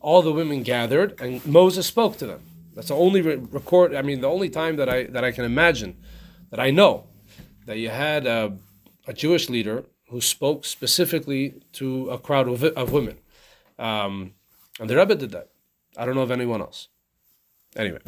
[0.00, 2.42] all the women gathered and Moses spoke to them.
[2.74, 3.94] That's the only record.
[3.94, 5.96] I mean, the only time that I that I can imagine
[6.50, 7.06] that I know
[7.64, 8.56] that you had a,
[9.06, 13.16] a Jewish leader who spoke specifically to a crowd of, of women.
[13.78, 14.34] Um,
[14.78, 15.48] and the Rebbe did that.
[15.96, 16.88] I don't know of anyone else.
[17.74, 17.98] Anyway,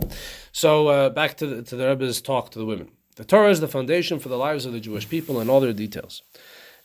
[0.52, 2.90] so uh, back to the, to the Rebbe's talk to the women.
[3.16, 5.72] The Torah is the foundation for the lives of the Jewish people and all their
[5.72, 6.22] details.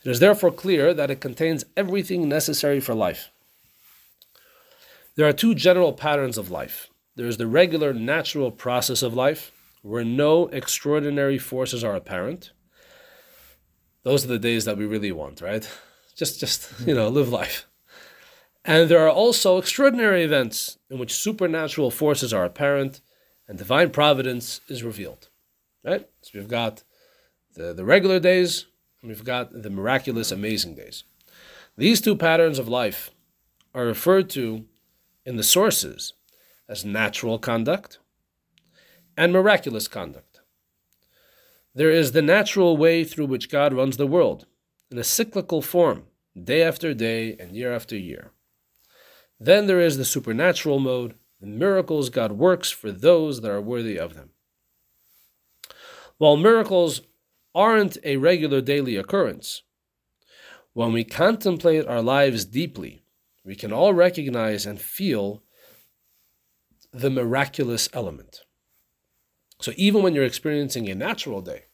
[0.04, 3.30] It is therefore clear that it contains everything necessary for life.
[5.16, 6.88] There are two general patterns of life.
[7.16, 9.50] There is the regular natural process of life,
[9.82, 12.52] where no extraordinary forces are apparent.
[14.02, 15.68] Those are the days that we really want, right?
[16.14, 17.66] Just just, you know, live life.
[18.64, 23.00] And there are also extraordinary events in which supernatural forces are apparent
[23.46, 25.28] and divine providence is revealed.
[25.84, 26.08] Right?
[26.22, 26.82] So we've got
[27.54, 28.66] the, the regular days
[29.04, 31.04] we've got the miraculous, amazing days.
[31.76, 33.10] These two patterns of life
[33.74, 34.64] are referred to
[35.24, 36.14] in the sources
[36.68, 37.98] as natural conduct
[39.16, 40.40] and miraculous conduct.
[41.74, 44.46] There is the natural way through which God runs the world
[44.90, 46.04] in a cyclical form,
[46.40, 48.30] day after day and year after year.
[49.40, 53.98] Then there is the supernatural mode, the miracles God works for those that are worthy
[53.98, 54.30] of them.
[56.18, 57.02] While miracles
[57.54, 59.62] aren't a regular daily occurrence,
[60.72, 63.04] when we contemplate our lives deeply,
[63.44, 65.42] we can all recognize and feel
[66.92, 68.40] the miraculous element.
[69.60, 71.66] So even when you're experiencing a natural day,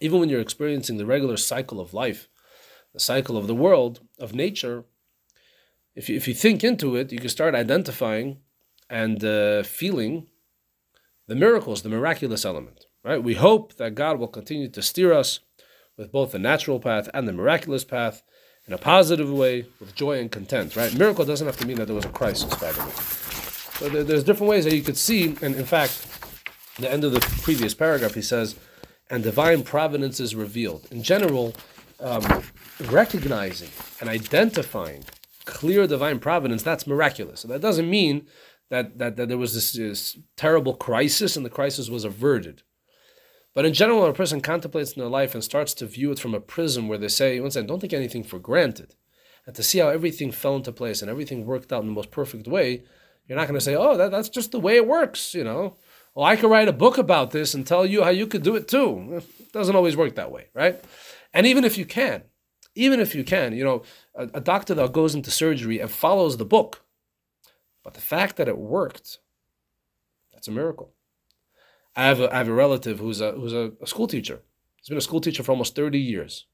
[0.00, 2.28] even when you're experiencing the regular cycle of life,
[2.94, 4.84] the cycle of the world, of nature,
[5.94, 8.38] if you, if you think into it, you can start identifying
[8.88, 10.28] and uh, feeling
[11.26, 12.86] the miracles, the miraculous element.
[13.08, 13.24] Right?
[13.24, 15.40] We hope that God will continue to steer us
[15.96, 18.22] with both the natural path and the miraculous path
[18.66, 20.76] in a positive way, with joy and content.
[20.76, 20.92] Right?
[20.94, 22.70] Miracle doesn't have to mean that there was a crisis, the.
[23.78, 26.06] So there, there's different ways that you could see, and in fact,
[26.78, 28.56] the end of the previous paragraph, he says,
[29.08, 30.86] and divine providence is revealed.
[30.90, 31.54] In general,
[32.00, 32.42] um,
[32.90, 35.04] recognizing and identifying
[35.46, 37.40] clear divine providence, that's miraculous.
[37.40, 38.26] So that doesn't mean
[38.68, 42.64] that, that, that there was this, this terrible crisis and the crisis was averted.
[43.54, 46.18] But in general, when a person contemplates in their life and starts to view it
[46.18, 48.94] from a prism where they say, once again, don't take anything for granted,
[49.46, 52.10] and to see how everything fell into place and everything worked out in the most
[52.10, 52.82] perfect way,
[53.26, 55.76] you're not going to say, oh, that, that's just the way it works, you know.
[56.14, 58.56] Well, I could write a book about this and tell you how you could do
[58.56, 59.22] it too.
[59.38, 60.82] It doesn't always work that way, right?
[61.32, 62.24] And even if you can,
[62.74, 63.82] even if you can, you know,
[64.14, 66.84] a, a doctor that goes into surgery and follows the book,
[67.84, 69.18] but the fact that it worked,
[70.32, 70.92] that's a miracle.
[71.98, 74.40] I have a, I have a relative who's a who's a, a school teacher.
[74.76, 76.46] He's been a school teacher for almost thirty years,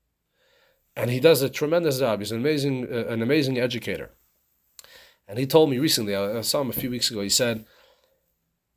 [0.97, 2.19] and he does a tremendous job.
[2.21, 4.11] He's an amazing uh, an amazing educator.
[5.29, 7.21] And he told me recently, I, I saw him a few weeks ago.
[7.23, 7.65] He said,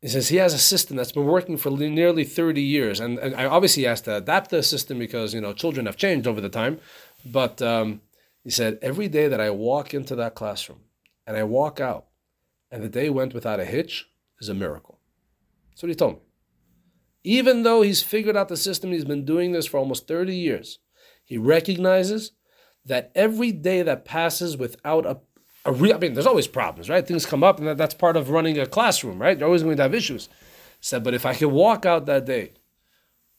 [0.01, 2.99] he says he has a system that's been working for nearly 30 years.
[2.99, 6.27] And, and I obviously has to adapt the system because, you know, children have changed
[6.27, 6.79] over the time.
[7.25, 8.01] But um,
[8.45, 10.79] he said, every day that I walk into that classroom
[11.25, 12.05] and I walk out
[12.71, 14.07] and the day went without a hitch
[14.39, 14.99] is a miracle.
[15.71, 16.19] That's what he told me.
[17.27, 20.79] Even though he's figured out the system, he's been doing this for almost 30 years,
[21.25, 22.31] he recognizes
[22.85, 25.19] that every day that passes without a
[25.65, 27.05] a real, I mean, there's always problems, right?
[27.05, 29.37] Things come up, and that, that's part of running a classroom, right?
[29.37, 30.29] You're always going to have issues.
[30.79, 32.53] Said, but if I could walk out that day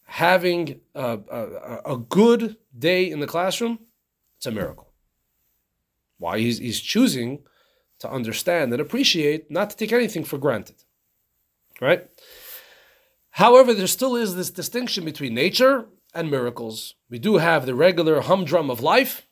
[0.04, 3.78] having a, a, a good day in the classroom,
[4.36, 4.88] it's a miracle.
[6.18, 6.38] Why?
[6.38, 7.44] He's, he's choosing
[8.00, 10.76] to understand and appreciate, not to take anything for granted,
[11.80, 12.08] right?
[13.38, 16.96] However, there still is this distinction between nature and miracles.
[17.08, 19.28] We do have the regular humdrum of life,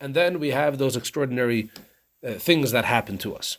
[0.00, 1.70] and then we have those extraordinary
[2.26, 3.58] uh, things that happen to us.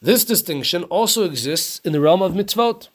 [0.00, 2.88] This distinction also exists in the realm of mitzvot.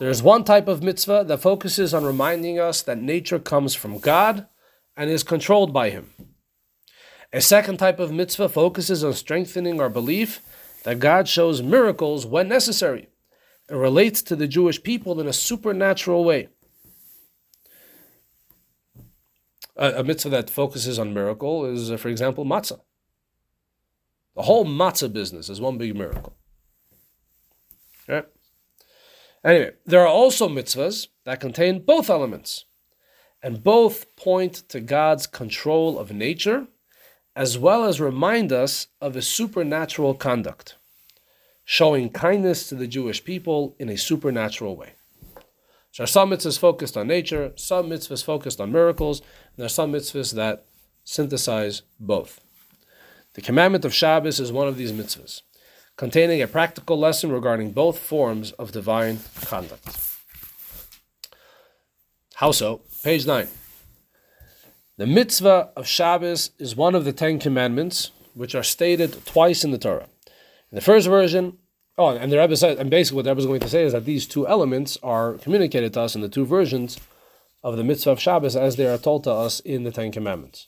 [0.00, 3.98] There is one type of mitzvah that focuses on reminding us that nature comes from
[3.98, 4.46] God
[4.96, 6.10] and is controlled by Him.
[7.34, 10.40] A second type of mitzvah focuses on strengthening our belief
[10.84, 13.08] that God shows miracles when necessary
[13.76, 16.48] relates to the Jewish people in a supernatural way.
[19.76, 22.80] A, a mitzvah that focuses on miracle is, uh, for example, matzah.
[24.36, 26.36] The whole matzah business is one big miracle.
[28.08, 28.26] Right?
[29.44, 32.64] Anyway, there are also mitzvahs that contain both elements,
[33.42, 36.66] and both point to God's control of nature,
[37.36, 40.76] as well as remind us of his supernatural conduct,
[41.64, 44.94] showing kindness to the Jewish people in a supernatural way.
[45.92, 49.66] So there are some mitzvahs focused on nature, some mitzvahs focused on miracles, and there
[49.66, 50.64] are some mitzvahs that
[51.04, 52.40] synthesize both.
[53.34, 55.42] The commandment of Shabbos is one of these mitzvahs,
[55.96, 59.86] containing a practical lesson regarding both forms of divine conduct.
[62.34, 62.82] How so?
[63.04, 63.46] Page 9.
[64.96, 69.70] The mitzvah of Shabbos is one of the Ten Commandments, which are stated twice in
[69.70, 70.08] the Torah.
[70.74, 71.58] In the first version,
[71.96, 73.92] oh, and the Rebbe said, and basically what the Rebbe is going to say is
[73.92, 76.98] that these two elements are communicated to us in the two versions
[77.62, 80.66] of the mitzvah of Shabbos as they are told to us in the Ten Commandments.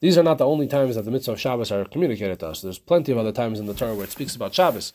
[0.00, 2.60] These are not the only times that the mitzvah of Shabbos are communicated to us.
[2.60, 4.92] There's plenty of other times in the Torah where it speaks about Shabbos,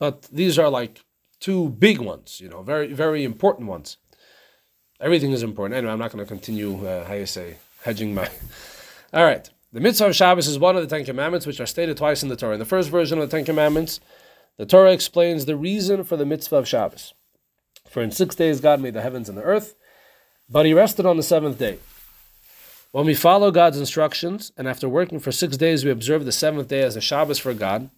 [0.00, 1.04] but these are like
[1.38, 3.98] two big ones, you know, very very important ones.
[5.00, 5.76] Everything is important.
[5.76, 6.84] Anyway, I'm not going to continue.
[6.84, 8.28] Uh, how you say hedging my.
[9.12, 11.96] All right, the mitzvah of Shabbos is one of the Ten Commandments, which are stated
[11.96, 12.54] twice in the Torah.
[12.54, 14.00] In the first version of the Ten Commandments,
[14.56, 17.14] the Torah explains the reason for the mitzvah of Shabbos.
[17.88, 19.74] For in six days God made the heavens and the earth,
[20.48, 21.78] but He rested on the seventh day.
[22.92, 26.68] When we follow God's instructions, and after working for six days, we observe the seventh
[26.68, 27.90] day as a Shabbos for God,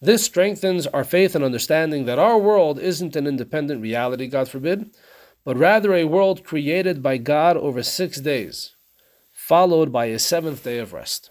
[0.00, 4.90] this strengthens our faith and understanding that our world isn't an independent reality, God forbid,
[5.44, 8.76] but rather a world created by God over six days,
[9.48, 11.30] followed by a seventh day of rest.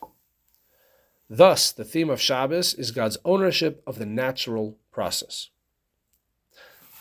[1.29, 5.51] Thus, the theme of Shabbos is God's ownership of the natural process.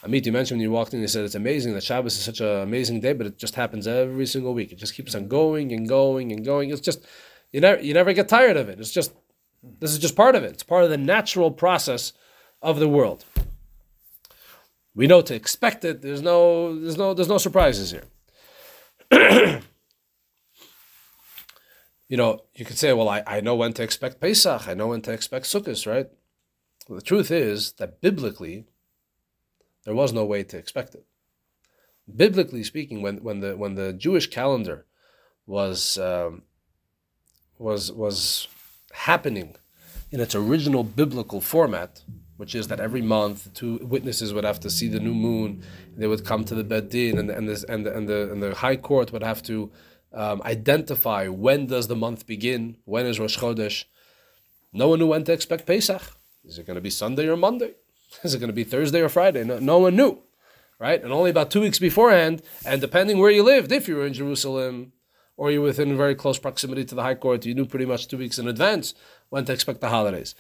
[0.03, 2.41] Amit, you mentioned when you walked in, you said it's amazing that Shabbos is such
[2.41, 4.73] an amazing day, but it just happens every single week.
[4.73, 6.69] It just keeps on going and going and going.
[6.69, 7.03] It's just
[7.51, 8.79] you never you never get tired of it.
[8.79, 9.15] It's just
[9.81, 10.53] this is just part of it.
[10.53, 12.13] It's part of the natural process
[12.61, 13.25] of the world.
[14.95, 16.03] We know to expect it.
[16.03, 17.91] There's no there's no there's no surprises
[19.11, 19.63] here.
[22.09, 24.89] you know, you could say, well, I, I know when to expect Pesach, I know
[24.89, 26.09] when to expect Sukkot, right?
[26.89, 28.67] Well, the truth is that biblically,
[29.85, 31.05] there was no way to expect it.
[32.15, 34.87] Biblically speaking, when, when the when the Jewish calendar
[35.47, 36.43] was um,
[37.59, 38.47] was was
[38.93, 39.57] happening
[40.13, 42.03] in its original biblical format,
[42.37, 45.65] which is that every month two witnesses would have to see the new moon,
[45.97, 48.41] they would come to the Beit Din, and and, this, and, the, and the and
[48.41, 49.73] the High Court would have to
[50.17, 53.85] um, identify when does the month begin, when is Rosh Chodesh.
[54.73, 56.03] No one knew when to expect Pesach.
[56.45, 57.75] Is it going to be Sunday or Monday?
[58.23, 59.45] Is it going to be Thursday or Friday?
[59.45, 60.23] No, no one knew,
[60.79, 61.03] right?
[61.03, 64.15] And only about two weeks beforehand, and depending where you lived, if you were in
[64.15, 64.93] Jerusalem
[65.37, 68.17] or you're within very close proximity to the High Court, you knew pretty much two
[68.17, 68.95] weeks in advance
[69.29, 70.35] when to expect the holidays.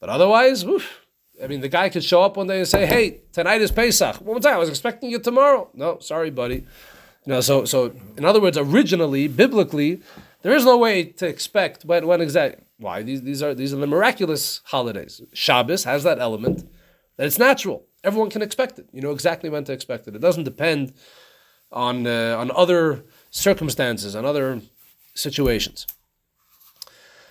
[0.00, 1.06] But otherwise, oof,
[1.42, 4.16] I mean, the guy could show up one day and say, "Hey, tonight is Pesach."
[4.20, 5.70] One time, I was expecting you tomorrow.
[5.74, 6.66] No, sorry, buddy.
[7.26, 10.02] You know, so so in other words, originally, biblically,
[10.42, 12.64] there is no way to expect when when exactly.
[12.78, 15.22] Why these these are these are the miraculous holidays.
[15.32, 16.68] Shabbos has that element
[17.16, 17.86] that it's natural.
[18.02, 18.86] Everyone can expect it.
[18.92, 20.14] You know exactly when to expect it.
[20.14, 20.92] It doesn't depend
[21.72, 24.60] on uh, on other circumstances, on other
[25.14, 25.86] situations.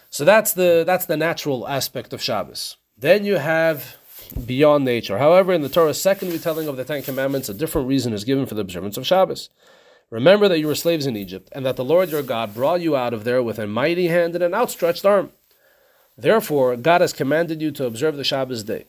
[0.09, 2.77] So that's the that's the natural aspect of Shabbos.
[2.97, 3.97] Then you have
[4.45, 5.17] beyond nature.
[5.17, 8.45] However, in the Torah's second retelling of the Ten Commandments, a different reason is given
[8.45, 9.49] for the observance of Shabbos.
[10.13, 12.95] Remember that you were slaves in Egypt, and that the Lord your God brought you
[12.95, 15.31] out of there with a mighty hand and an outstretched arm.
[16.15, 18.85] Therefore, God has commanded you to observe the Shabbos day.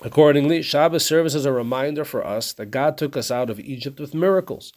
[0.00, 3.98] Accordingly, Shabbos serves as a reminder for us that God took us out of Egypt
[3.98, 4.72] with miracles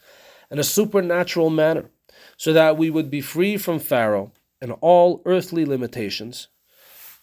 [0.50, 1.92] in a supernatural manner,
[2.38, 6.48] so that we would be free from Pharaoh and all earthly limitations,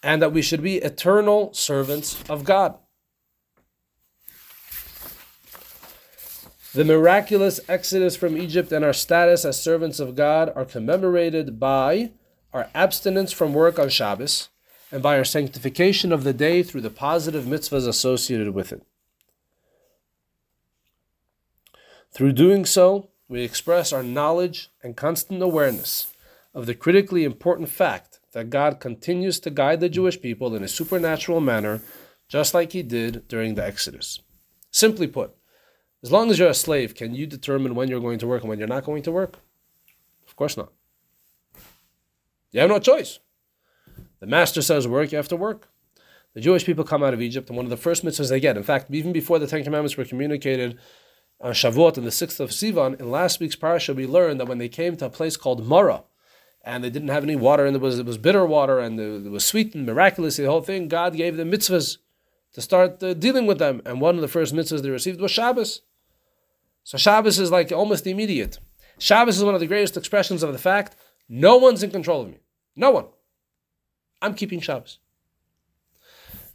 [0.01, 2.77] and that we should be eternal servants of God.
[6.73, 12.11] The miraculous exodus from Egypt and our status as servants of God are commemorated by
[12.51, 14.49] our abstinence from work on Shabbos
[14.91, 18.81] and by our sanctification of the day through the positive mitzvahs associated with it.
[22.11, 26.11] Through doing so, we express our knowledge and constant awareness
[26.55, 30.67] of the critically important fact that God continues to guide the Jewish people in a
[30.67, 31.81] supernatural manner,
[32.27, 34.19] just like He did during the Exodus.
[34.71, 35.35] Simply put,
[36.03, 38.49] as long as you're a slave, can you determine when you're going to work and
[38.49, 39.39] when you're not going to work?
[40.27, 40.71] Of course not.
[42.51, 43.19] You have no choice.
[44.19, 45.69] The master says work, you have to work.
[46.33, 48.57] The Jewish people come out of Egypt, and one of the first mitzvahs they get,
[48.57, 50.77] in fact, even before the Ten Commandments were communicated
[51.39, 54.57] on Shavuot in the 6th of Sivan, in last week's parasha, we learned that when
[54.57, 56.03] they came to a place called Mara,
[56.63, 59.29] and they didn't have any water, and it was, it was bitter water, and it
[59.29, 61.97] was sweet and miraculous, the whole thing, God gave them mitzvahs
[62.53, 63.81] to start uh, dealing with them.
[63.85, 65.81] And one of the first mitzvahs they received was Shabbos.
[66.83, 68.59] So Shabbos is like almost immediate.
[68.97, 70.95] Shabbos is one of the greatest expressions of the fact
[71.29, 72.39] no one's in control of me.
[72.75, 73.05] No one.
[74.21, 74.99] I'm keeping Shabbos.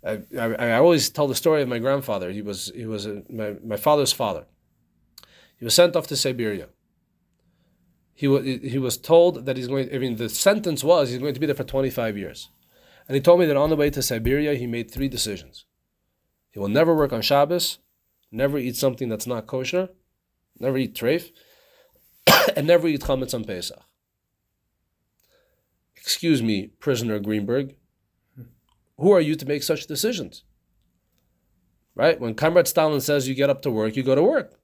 [0.05, 2.31] I, I, I, always tell the story of my grandfather.
[2.31, 4.47] He was he was a, my, my father's father.
[5.59, 6.69] He was sent off to Siberia.
[8.15, 9.93] He was he was told that he's going.
[9.93, 12.49] I mean, the sentence was he's going to be there for 25 years,
[13.09, 15.67] and he told me that on the way to Siberia he made three decisions.
[16.51, 17.79] He will never work on Shabbos,
[18.31, 19.91] never eat something that's not kosher,
[20.61, 21.31] never eat treif,
[22.57, 23.81] and never eat chametz on Pesach.
[25.97, 27.75] Excuse me, prisoner Greenberg.
[28.35, 28.45] Hmm.
[28.99, 30.45] Who are you to make such decisions?
[31.95, 32.21] Right?
[32.21, 34.55] When Comrade Stalin says you get up to work, you go to work.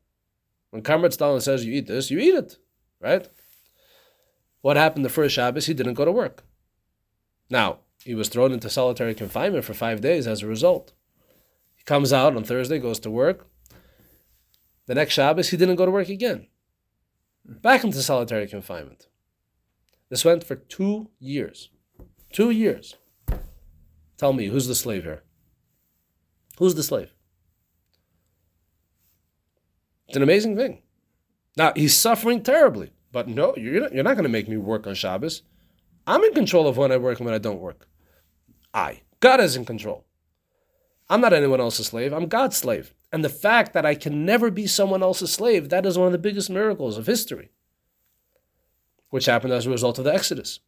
[0.70, 2.57] When Comrade Stalin says you eat this, you eat it.
[3.01, 3.28] Right?
[4.61, 5.66] What happened the first Shabbos?
[5.66, 6.45] He didn't go to work.
[7.51, 10.92] Now, he was thrown into solitary confinement for five days as a result.
[11.76, 13.49] He comes out on Thursday, goes to work.
[14.87, 16.49] The next Shabbos, he didn't go to work again.
[17.45, 19.09] Back into solitary confinement.
[20.11, 21.70] This went for two years.
[22.32, 22.97] Two years.
[24.16, 25.22] Tell me, who's the slave here?
[26.59, 27.12] Who's the slave?
[30.07, 30.82] It's an amazing thing.
[31.57, 34.87] Now, he's suffering terribly, but no, you're not, you're not going to make me work
[34.87, 35.43] on Shabbos.
[36.07, 37.89] I'm in control of when I work and when I don't work.
[38.72, 39.03] I.
[39.20, 40.05] God is in control.
[41.09, 42.12] I'm not anyone else's slave.
[42.12, 42.93] I'm God's slave.
[43.14, 46.12] And the fact that I can never be someone else's slave, that is one of
[46.12, 47.52] the biggest miracles of history,
[49.10, 50.58] which happened as a result of the Exodus.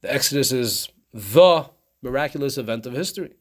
[0.00, 1.68] The Exodus is the
[2.00, 3.32] miraculous event of history.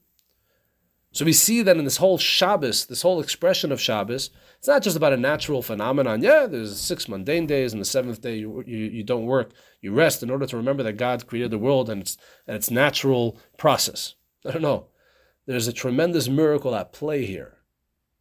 [1.12, 4.82] So we see that in this whole Shabbos, this whole expression of Shabbos, it's not
[4.82, 6.24] just about a natural phenomenon.
[6.24, 9.94] Yeah, there's six mundane days, and the seventh day you, you, you don't work, you
[9.94, 12.18] rest in order to remember that God created the world and its,
[12.48, 14.16] and its natural process.
[14.44, 14.88] I don't know.
[15.46, 17.60] There's a tremendous miracle at play here.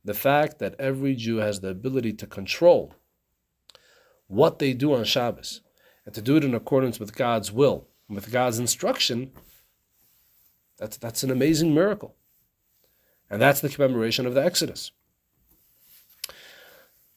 [0.04, 2.94] The fact that every Jew has the ability to control
[4.26, 5.60] what they do on Shabbos
[6.04, 9.30] and to do it in accordance with God's will, with God's instruction,
[10.78, 12.16] that's, that's an amazing miracle.
[13.30, 14.90] And that's the commemoration of the Exodus.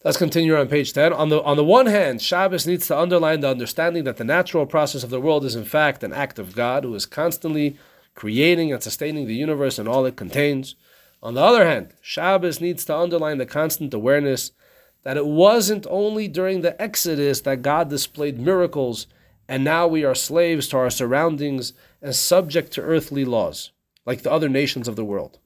[0.03, 1.13] Let's continue on page 10.
[1.13, 4.67] On the, on the one hand, Shabbos needs to underline the understanding that the natural
[4.67, 7.75] process of the world is in fact an act of God who is constantly
[8.13, 10.75] creating and sustaining the universe and all it contains.
[11.25, 14.51] On the other hand, Shabbos needs to underline the constant awareness
[15.03, 19.07] that it wasn't only during the Exodus that God displayed miracles
[19.47, 23.71] and now we are slaves to our surroundings and subject to earthly laws,
[24.05, 25.39] like the other nations of the world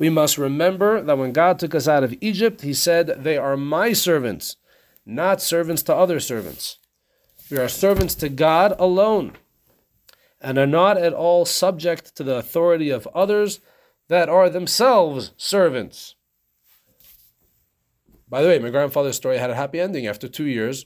[0.00, 3.54] we must remember that when God took us out of Egypt, He said, They are
[3.54, 4.56] my servants,
[5.04, 6.78] not servants to other servants.
[7.50, 9.34] We are servants to God alone
[10.40, 13.60] and are not at all subject to the authority of others
[14.10, 16.14] that are themselves servants.
[18.28, 20.84] By the way, my grandfather's story had a happy ending after two years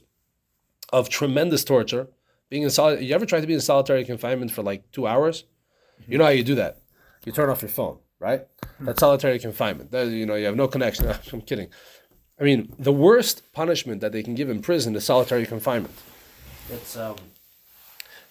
[0.93, 2.07] of tremendous torture.
[2.49, 5.43] Being in sol- you ever tried to be in solitary confinement for like two hours?
[6.07, 6.81] You know how you do that.
[7.25, 8.47] You turn off your phone right?
[8.79, 9.91] That's solitary confinement.
[9.91, 11.07] That, you know, you have no connection.
[11.33, 11.69] I'm kidding.
[12.39, 15.93] I mean, the worst punishment that they can give in prison is solitary confinement.
[16.69, 17.15] It's um,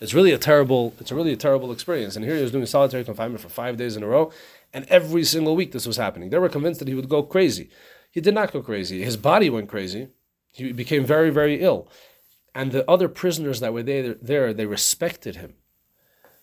[0.01, 0.95] it's really a terrible.
[1.01, 2.17] It's a really a terrible experience.
[2.17, 4.33] And here he was doing solitary confinement for five days in a row,
[4.75, 6.29] and every single week this was happening.
[6.29, 7.71] They were convinced that he would go crazy.
[8.11, 9.03] He did not go crazy.
[9.03, 10.09] His body went crazy.
[10.51, 11.89] He became very, very ill,
[12.55, 15.55] and the other prisoners that were there, there they respected him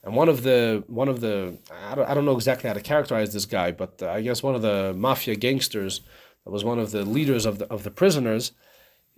[0.03, 2.81] and one of the one of the I don't, I don't know exactly how to
[2.81, 6.01] characterize this guy, but I guess one of the mafia gangsters
[6.43, 8.51] that was one of the leaders of the of the prisoners.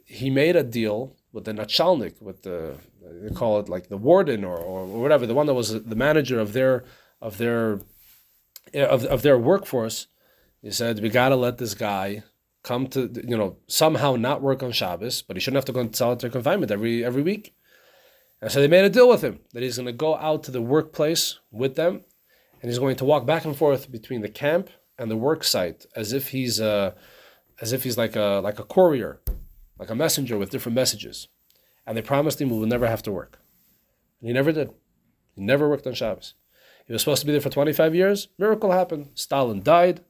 [0.05, 4.43] He made a deal with the nachalnik, with the they call it like the warden
[4.43, 6.83] or, or whatever, the one that was the manager of their
[7.21, 7.79] of their
[8.73, 10.07] of, of their workforce.
[10.61, 12.23] He said, "We gotta let this guy
[12.63, 15.81] come to you know somehow not work on Shabbos, but he shouldn't have to go
[15.81, 17.55] into solitary confinement every every week."
[18.41, 20.51] And so they made a deal with him that he's going to go out to
[20.51, 22.01] the workplace with them,
[22.61, 25.85] and he's going to walk back and forth between the camp and the work site
[25.95, 26.91] as if he's uh,
[27.61, 29.21] as if he's like a like a courier,
[29.79, 31.29] like a messenger with different messages.
[31.85, 33.39] And they promised him he would never have to work,
[34.19, 34.71] and he never did.
[35.35, 36.35] He never worked on Shabbos.
[36.85, 38.27] He was supposed to be there for 25 years.
[38.37, 39.09] Miracle happened.
[39.15, 40.01] Stalin died,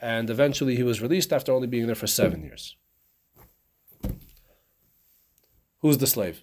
[0.00, 2.76] and eventually he was released after only being there for seven years.
[5.80, 6.42] Who's the slave?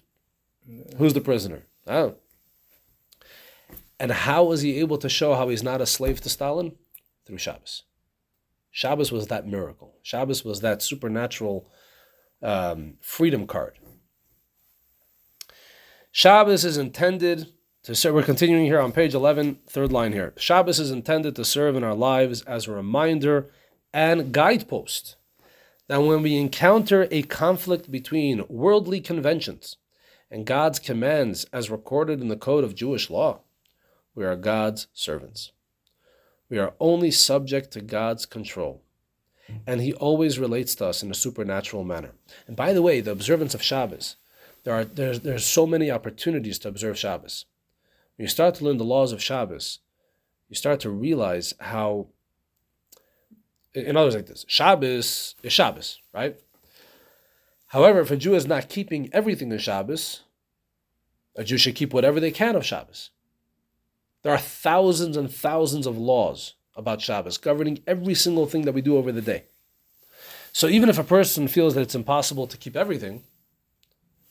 [0.96, 1.66] Who's the prisoner?
[1.86, 2.16] Oh.
[4.00, 6.72] And how was he able to show how he's not a slave to Stalin?
[7.26, 7.82] Through Shabbos.
[8.70, 9.94] Shabbos was that miracle.
[10.02, 11.70] Shabbos was that supernatural
[12.42, 13.78] um, freedom card.
[16.12, 17.52] Shabbos is intended
[17.94, 18.14] serve.
[18.14, 20.32] We're continuing here on page 11, third line here.
[20.36, 23.50] Shabbos is intended to serve in our lives as a reminder
[23.92, 25.16] and guidepost
[25.88, 29.76] that when we encounter a conflict between worldly conventions
[30.30, 33.40] and God's commands as recorded in the code of Jewish law.
[34.14, 35.52] We are God's servants.
[36.48, 38.82] We are only subject to God's control.
[39.66, 42.12] And He always relates to us in a supernatural manner.
[42.46, 44.16] And by the way, the observance of Shabbos,
[44.64, 47.44] there are there's, there's so many opportunities to observe Shabbos.
[48.16, 49.80] When you start to learn the laws of Shabbos,
[50.48, 52.08] you start to realize how,
[53.74, 56.38] in other words, like this Shabbos is Shabbos, right?
[57.68, 60.22] However, if a Jew is not keeping everything in Shabbos,
[61.34, 63.10] a Jew should keep whatever they can of Shabbos.
[64.22, 68.80] There are thousands and thousands of laws about Shabbos governing every single thing that we
[68.80, 69.44] do over the day.
[70.52, 73.24] So even if a person feels that it's impossible to keep everything,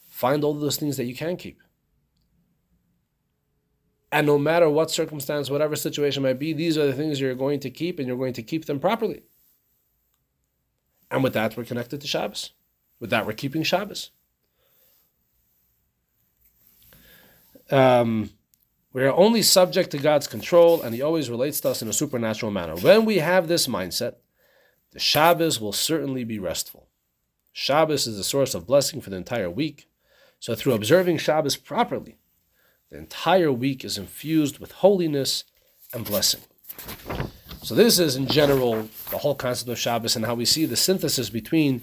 [0.09, 1.61] find all those things that you can keep.
[4.15, 7.59] And no matter what circumstance, whatever situation might be, these are the things you're going
[7.59, 9.23] to keep and you're going to keep them properly.
[11.11, 12.51] And with that, we're connected to Shabbos.
[13.01, 14.11] With that, we're keeping Shabbos.
[17.69, 18.29] Um,
[18.93, 21.93] we are only subject to God's control, and He always relates to us in a
[21.93, 22.77] supernatural manner.
[22.77, 24.15] When we have this mindset,
[24.93, 26.87] the Shabbos will certainly be restful.
[27.51, 29.89] Shabbos is the source of blessing for the entire week.
[30.39, 32.15] So, through observing Shabbos properly,
[32.95, 35.43] the entire week is infused with holiness
[35.93, 36.39] and blessing.
[37.61, 40.77] So, this is in general the whole concept of Shabbos and how we see the
[40.77, 41.81] synthesis between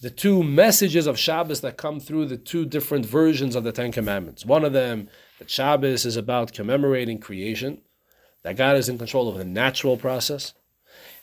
[0.00, 3.90] the two messages of Shabbos that come through the two different versions of the Ten
[3.90, 4.46] Commandments.
[4.46, 5.08] One of them,
[5.40, 7.80] that Shabbos is about commemorating creation,
[8.44, 10.54] that God is in control of the natural process.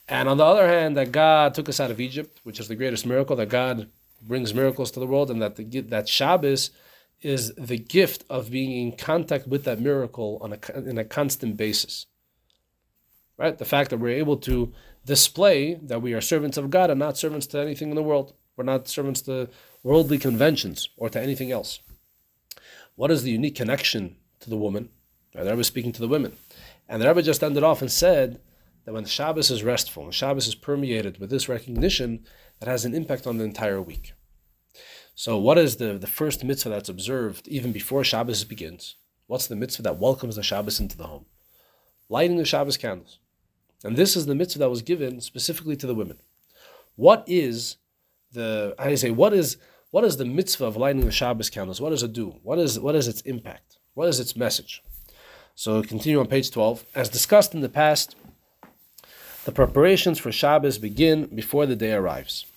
[0.10, 2.76] And on the other hand, that God took us out of Egypt, which is the
[2.76, 3.88] greatest miracle, that God
[4.22, 6.72] brings miracles to the world, and that the, that Shabbos
[7.22, 11.58] is the gift of being in contact with that miracle on a, in a constant
[11.58, 12.08] basis.
[13.38, 13.58] Right?
[13.58, 14.74] The fact that we're able to
[15.06, 18.34] display that we are servants of God and not servants to anything in the world.
[18.56, 19.50] We're not servants to
[19.84, 21.80] worldly conventions or to anything else.
[22.96, 24.90] What is the unique connection to the woman?
[25.34, 26.38] The Rebbe speaking to the women.
[26.88, 28.40] And the Rebbe just ended off and said
[28.86, 32.26] that when Shabbos is restful, when Shabbos is permeated with this recognition,
[32.60, 34.14] that has an impact on the entire week.
[35.22, 38.96] So, what is the, the first mitzvah that's observed even before Shabbos begins?
[39.28, 41.28] What's the mitzvah that welcomes the Shabbos into the home?
[42.10, 43.20] Lighting the Shabbos candles.
[43.84, 46.18] And this is the mitzvah that was given specifically to the women.
[46.96, 47.76] What is
[48.34, 49.58] the I say what is
[49.92, 51.80] what is the mitzvah of lighting the Shabbos candles?
[51.80, 52.40] What does it do?
[52.42, 53.78] What is what is its impact?
[53.94, 54.82] What is its message?
[55.54, 56.84] So continue on page 12.
[56.96, 58.16] As discussed in the past,
[59.46, 62.48] the preparations for Shabbos begin before the day arrives.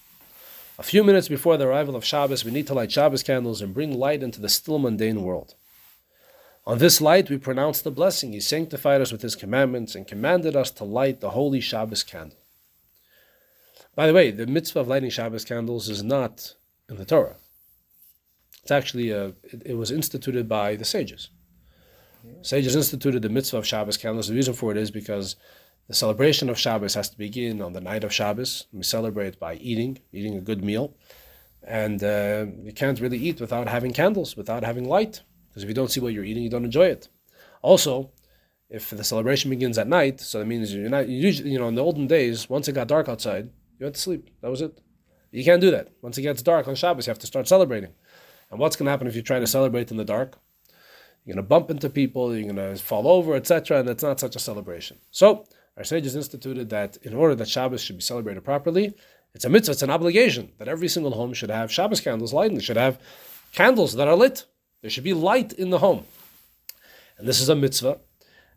[0.77, 3.73] A few minutes before the arrival of Shabbos, we need to light Shabbos candles and
[3.73, 5.55] bring light into the still mundane world.
[6.67, 8.33] On this light, we pronounce the blessing.
[8.33, 12.39] He sanctified us with His commandments and commanded us to light the holy Shabbos candle.
[13.95, 16.55] By the way, the mitzvah of lighting Shabbos candles is not
[16.89, 17.37] in the Torah.
[18.63, 21.29] It's actually a, it, it was instituted by the sages.
[22.43, 24.27] Sages instituted the mitzvah of Shabbos candles.
[24.27, 25.37] The reason for it is because
[25.89, 28.67] the celebration of Shabbos has to begin on the night of Shabbos.
[28.73, 30.95] We celebrate by eating, eating a good meal,
[31.63, 35.75] and uh, you can't really eat without having candles, without having light, because if you
[35.75, 37.09] don't see what you're eating, you don't enjoy it.
[37.63, 38.11] Also,
[38.71, 41.09] if the celebration begins at night, so that means you're not.
[41.09, 43.95] You usually, you know, in the olden days, once it got dark outside, you went
[43.95, 44.31] to sleep.
[44.41, 44.81] That was it.
[45.31, 45.89] You can't do that.
[46.01, 47.93] Once it gets dark on Shabbos, you have to start celebrating.
[48.51, 50.39] And what's going to happen if you try to celebrate in the dark?
[51.25, 54.21] You're going to bump into people, you're going to fall over, etc., and it's not
[54.21, 54.99] such a celebration.
[55.11, 55.47] So,
[55.77, 58.95] our sages instituted that in order that Shabbos should be celebrated properly,
[59.35, 62.57] it's a mitzvah, it's an obligation that every single home should have Shabbos candles lighted.
[62.57, 63.01] They should have
[63.53, 64.47] candles that are lit.
[64.83, 66.05] There should be light in the home.
[67.19, 67.99] And this is a mitzvah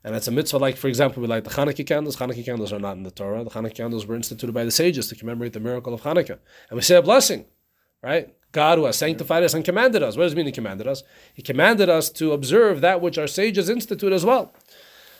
[0.07, 2.15] and it's a mitzvah like, for example, we light the Hanukkah candles.
[2.15, 3.43] Hanukkah candles are not in the Torah.
[3.43, 6.39] The Hanukkah candles were instituted by the sages to commemorate the miracle of Hanukkah.
[6.69, 7.43] And we say a blessing,
[8.01, 8.33] right?
[8.53, 10.15] God who has sanctified us and commanded us.
[10.15, 11.03] What does it mean he commanded us?
[11.33, 14.53] He commanded us to observe that which our sages institute as well.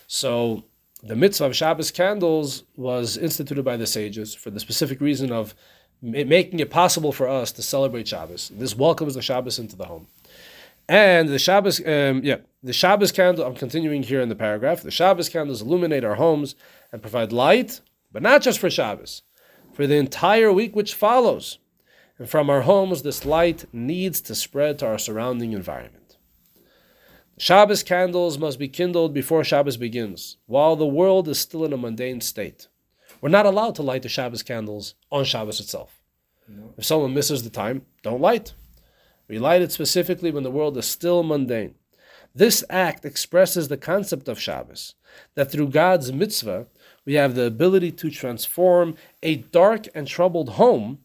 [0.08, 0.64] So
[1.08, 5.56] the mitzvah of Shabbos candles was instituted by the sages for the specific reason of
[6.02, 8.52] making it possible for us to celebrate Shabbos.
[8.54, 10.08] This welcomes the Shabbos into the home.
[10.90, 14.84] And the Shabbos, um, yeah, the Shabbos candle, I'm continuing here in the paragraph.
[14.84, 16.56] The Shabbos candles illuminate our homes
[16.92, 17.82] and provide light,
[18.12, 19.24] but not just for Shabbos,
[19.74, 21.58] for the entire week which follows.
[22.18, 26.07] And from our homes, this light needs to spread to our surrounding environment.
[27.40, 31.78] Shabbos candles must be kindled before Shabbos begins, while the world is still in a
[31.78, 32.68] mundane state.
[33.22, 36.00] We're not allowed to light the Shabbos candles on Shabbos itself.
[36.48, 36.74] No.
[36.78, 38.54] If someone misses the time, don't light.
[39.28, 41.76] We light it specifically when the world is still mundane.
[42.34, 44.96] This act expresses the concept of Shabbos,
[45.36, 46.66] that through God's mitzvah,
[47.06, 51.00] we have the ability to transform a dark and troubled home.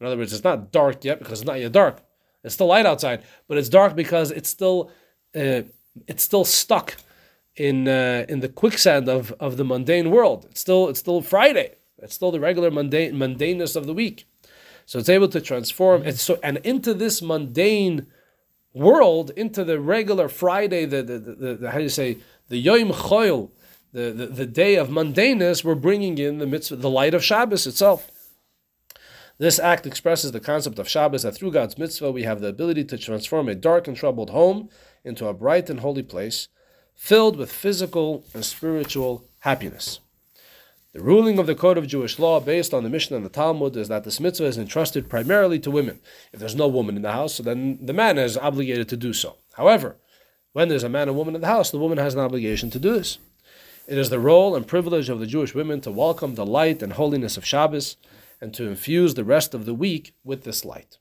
[0.00, 2.04] In other words, it's not dark yet because it's not yet dark.
[2.44, 4.90] It's still light outside, but it's dark because it's still
[5.34, 5.62] uh,
[6.06, 6.96] it's still stuck
[7.56, 10.46] in uh, in the quicksand of, of the mundane world.
[10.50, 11.76] It's still it's still Friday.
[11.98, 14.26] It's still the regular mundane mundaneness of the week.
[14.86, 18.06] So it's able to transform and so and into this mundane
[18.74, 22.18] world, into the regular Friday, the the, the, the how do you say
[22.48, 23.50] the Yom Choil,
[23.92, 27.66] the, the, the day of mundaneness, we're bringing in the mitzvah, the light of Shabbos
[27.66, 28.10] itself.
[29.38, 32.84] This act expresses the concept of Shabbos that through God's mitzvah we have the ability
[32.84, 34.68] to transform a dark and troubled home
[35.04, 36.48] into a bright and holy place,
[36.94, 40.00] filled with physical and spiritual happiness.
[40.92, 43.76] The ruling of the code of Jewish law, based on the Mishnah and the Talmud,
[43.76, 46.00] is that this mitzvah is entrusted primarily to women.
[46.34, 49.36] If there's no woman in the house, then the man is obligated to do so.
[49.54, 49.96] However,
[50.52, 52.78] when there's a man and woman in the house, the woman has an obligation to
[52.78, 53.18] do this.
[53.88, 56.92] It is the role and privilege of the Jewish women to welcome the light and
[56.92, 57.96] holiness of Shabbos
[58.38, 60.98] and to infuse the rest of the week with this light.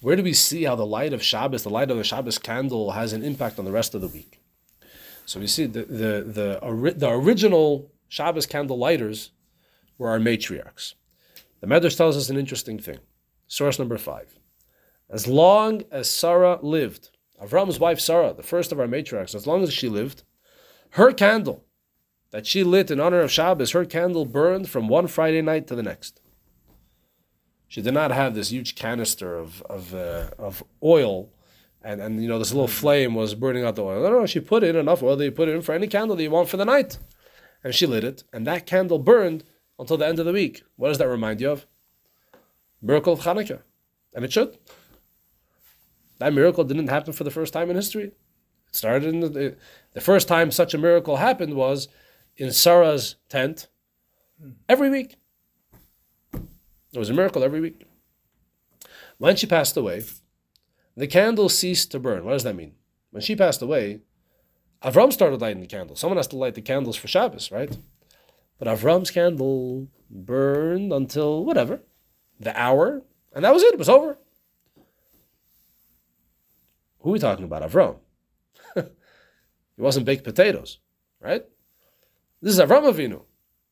[0.00, 2.92] Where do we see how the light of Shabbos, the light of the Shabbos candle,
[2.92, 4.40] has an impact on the rest of the week?
[5.26, 9.30] So we see the the the, the original Shabbos candle lighters
[9.98, 10.94] were our matriarchs.
[11.60, 12.98] The Medrash tells us an interesting thing.
[13.48, 14.38] Source number five.
[15.10, 17.10] As long as Sarah lived,
[17.42, 20.22] Avram's wife Sarah, the first of our matriarchs, as long as she lived,
[20.90, 21.64] her candle
[22.30, 25.74] that she lit in honor of Shabbos, her candle burned from one Friday night to
[25.74, 26.20] the next.
[27.68, 31.30] She did not have this huge canister of of, uh, of oil,
[31.82, 34.02] and, and you know this little flame was burning out the oil.
[34.02, 36.16] No, no, she put in enough oil that you put it in for any candle
[36.16, 36.98] that you want for the night,
[37.62, 39.44] and she lit it, and that candle burned
[39.78, 40.62] until the end of the week.
[40.76, 41.66] What does that remind you of?
[42.80, 43.62] Miracle of Hanukkah,
[44.14, 44.56] and it should.
[46.18, 48.04] That miracle didn't happen for the first time in history.
[48.04, 48.14] It
[48.76, 49.56] started in the,
[49.92, 51.88] the first time such a miracle happened was
[52.36, 53.68] in Sarah's tent
[54.68, 55.16] every week.
[56.92, 57.86] It was a miracle every week.
[59.18, 60.04] When she passed away,
[60.96, 62.24] the candle ceased to burn.
[62.24, 62.72] What does that mean?
[63.10, 64.00] When she passed away,
[64.82, 65.96] Avram started lighting the candle.
[65.96, 67.76] Someone has to light the candles for Shabbos, right?
[68.58, 71.80] But Avram's candle burned until whatever,
[72.40, 73.74] the hour, and that was it.
[73.74, 74.18] It was over.
[77.00, 77.62] Who are we talking about?
[77.62, 77.96] Avram.
[78.76, 78.92] it
[79.76, 80.78] wasn't baked potatoes,
[81.20, 81.44] right?
[82.40, 83.22] This is Avram Avinu,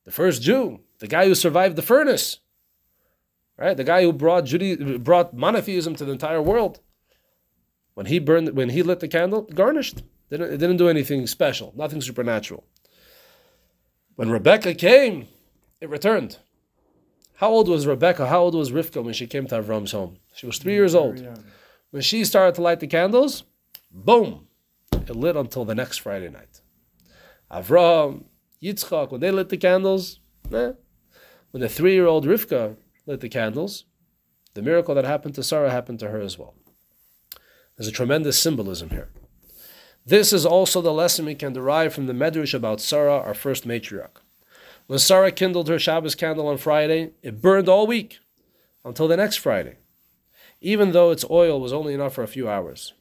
[0.05, 2.39] the first Jew, the guy who survived the furnace,
[3.57, 3.75] right?
[3.75, 6.79] The guy who brought Judy, brought monotheism to the entire world.
[7.93, 10.03] When he burned, when he lit the candle, garnished.
[10.29, 12.65] Didn't, it didn't do anything special, nothing supernatural.
[14.15, 15.27] When Rebecca came,
[15.79, 16.37] it returned.
[17.35, 18.27] How old was Rebecca?
[18.27, 20.17] How old was Rivka when she came to Avram's home?
[20.33, 21.25] She was three years old.
[21.91, 23.43] When she started to light the candles,
[23.91, 24.47] boom,
[24.91, 26.61] it lit until the next Friday night.
[27.51, 28.23] Avram,
[28.61, 30.19] Yitzchak, when they lit the candles,
[30.51, 30.73] eh,
[31.51, 32.75] when the three year old Rivka
[33.07, 33.85] lit the candles,
[34.53, 36.53] the miracle that happened to Sarah happened to her as well.
[37.75, 39.09] There's a tremendous symbolism here.
[40.05, 43.67] This is also the lesson we can derive from the Medrash about Sarah, our first
[43.67, 44.21] matriarch.
[44.87, 48.19] When Sarah kindled her Shabbos candle on Friday, it burned all week
[48.85, 49.77] until the next Friday,
[50.61, 52.93] even though its oil was only enough for a few hours.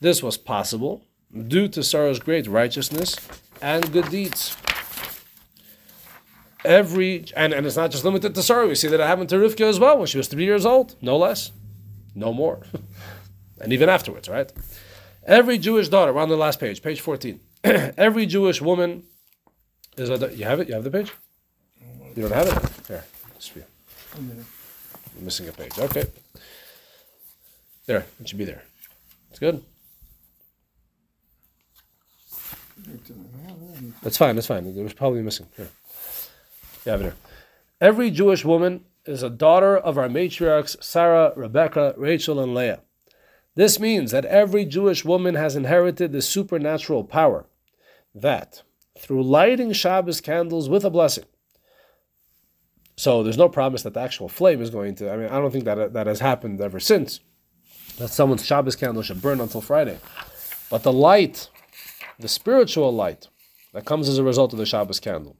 [0.00, 1.04] This was possible
[1.48, 3.16] due to Sarah's great righteousness
[3.60, 4.56] and good deeds.
[6.64, 8.66] Every and, and it's not just limited to Sarah.
[8.66, 10.96] We see that it happened to Rivka as well when she was three years old,
[11.00, 11.52] no less,
[12.14, 12.62] no more,
[13.60, 14.52] and even afterwards, right?
[15.24, 17.40] Every Jewish daughter, we're on the last page, page 14.
[17.64, 19.04] Every Jewish woman
[19.96, 20.34] is a.
[20.34, 20.68] You have it?
[20.68, 21.12] You have the page?
[22.16, 22.86] You don't have it?
[22.88, 23.04] Here,
[23.36, 23.64] it's for you.
[24.18, 25.78] You're missing a page.
[25.78, 26.06] Okay.
[27.86, 28.62] There, it should be there.
[29.30, 29.62] It's good.
[34.02, 34.66] That's fine, that's fine.
[34.66, 35.46] It was probably missing.
[35.56, 35.68] Here.
[37.80, 42.80] Every Jewish woman is a daughter of our matriarchs Sarah, Rebecca, Rachel, and Leah.
[43.54, 47.46] This means that every Jewish woman has inherited the supernatural power
[48.14, 48.62] that,
[48.98, 51.24] through lighting Shabbos candles with a blessing,
[52.98, 55.08] so there's no promise that the actual flame is going to.
[55.08, 57.20] I mean, I don't think that that has happened ever since.
[57.98, 59.98] That someone's Shabbos candle should burn until Friday,
[60.68, 61.48] but the light,
[62.18, 63.28] the spiritual light
[63.72, 65.36] that comes as a result of the Shabbos candle,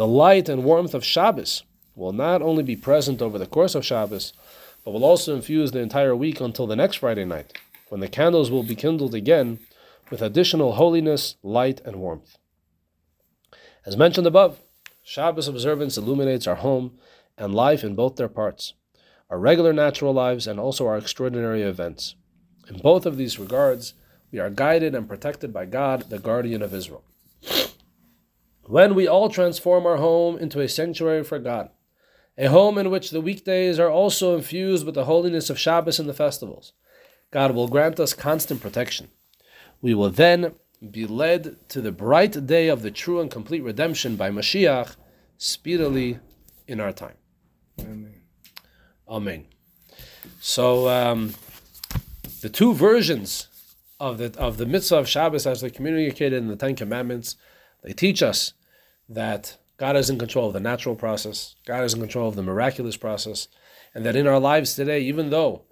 [0.00, 1.62] the light and warmth of Shabbos
[1.94, 4.32] will not only be present over the course of Shabbos,
[4.82, 7.58] but will also infuse the entire week until the next Friday night,
[7.90, 9.58] when the candles will be kindled again
[10.10, 12.38] with additional holiness, light, and warmth.
[13.84, 14.58] As mentioned above,
[15.02, 16.98] Shabbos observance illuminates our home
[17.36, 18.72] and life in both their parts,
[19.28, 22.14] our regular natural lives and also our extraordinary events.
[22.70, 23.92] In both of these regards,
[24.32, 27.04] we are guided and protected by God, the guardian of Israel.
[28.70, 31.70] When we all transform our home into a sanctuary for God,
[32.38, 36.08] a home in which the weekdays are also infused with the holiness of Shabbos and
[36.08, 36.72] the festivals.
[37.32, 39.08] God will grant us constant protection.
[39.82, 40.54] We will then
[40.88, 44.94] be led to the bright day of the true and complete redemption by Mashiach
[45.36, 46.20] speedily
[46.68, 47.16] in our time.
[47.80, 48.20] Amen.
[49.08, 49.46] Amen.
[50.40, 51.34] So um,
[52.40, 53.48] the two versions
[53.98, 57.34] of the of the mitzvah of Shabbos as they're communicated in the Ten Commandments,
[57.82, 58.52] they teach us
[59.10, 61.56] that God is in control of the natural process.
[61.66, 63.48] God is in control of the miraculous process,
[63.94, 65.64] and that in our lives today, even though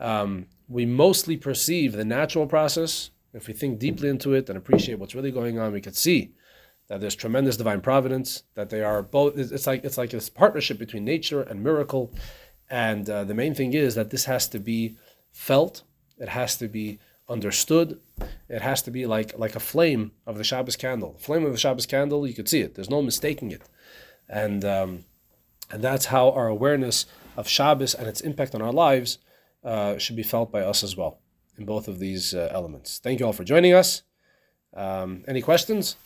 [0.00, 4.98] um, we mostly perceive the natural process, if we think deeply into it and appreciate
[4.98, 6.34] what's really going on, we could see
[6.88, 8.44] that there's tremendous divine providence.
[8.54, 9.36] That they are both.
[9.36, 12.12] It's like it's like this partnership between nature and miracle,
[12.70, 14.96] and uh, the main thing is that this has to be
[15.32, 15.82] felt.
[16.18, 18.00] It has to be understood.
[18.48, 21.16] It has to be like like a flame of the Shabbos candle.
[21.18, 22.74] Flame of the Shabbos candle, you could see it.
[22.74, 23.62] There's no mistaking it,
[24.28, 25.04] and um,
[25.70, 27.06] and that's how our awareness
[27.36, 29.18] of Shabbos and its impact on our lives
[29.64, 31.20] uh, should be felt by us as well
[31.58, 32.98] in both of these uh, elements.
[32.98, 34.02] Thank you all for joining us.
[34.74, 35.96] Um, any questions?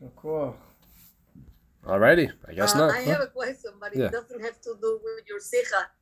[0.00, 0.54] Shakur.
[1.84, 2.90] Alrighty, I guess Uh, not.
[2.90, 3.10] I huh?
[3.12, 4.08] have a question, but it Yeah.
[4.08, 5.88] doesn't have to do with your sikha.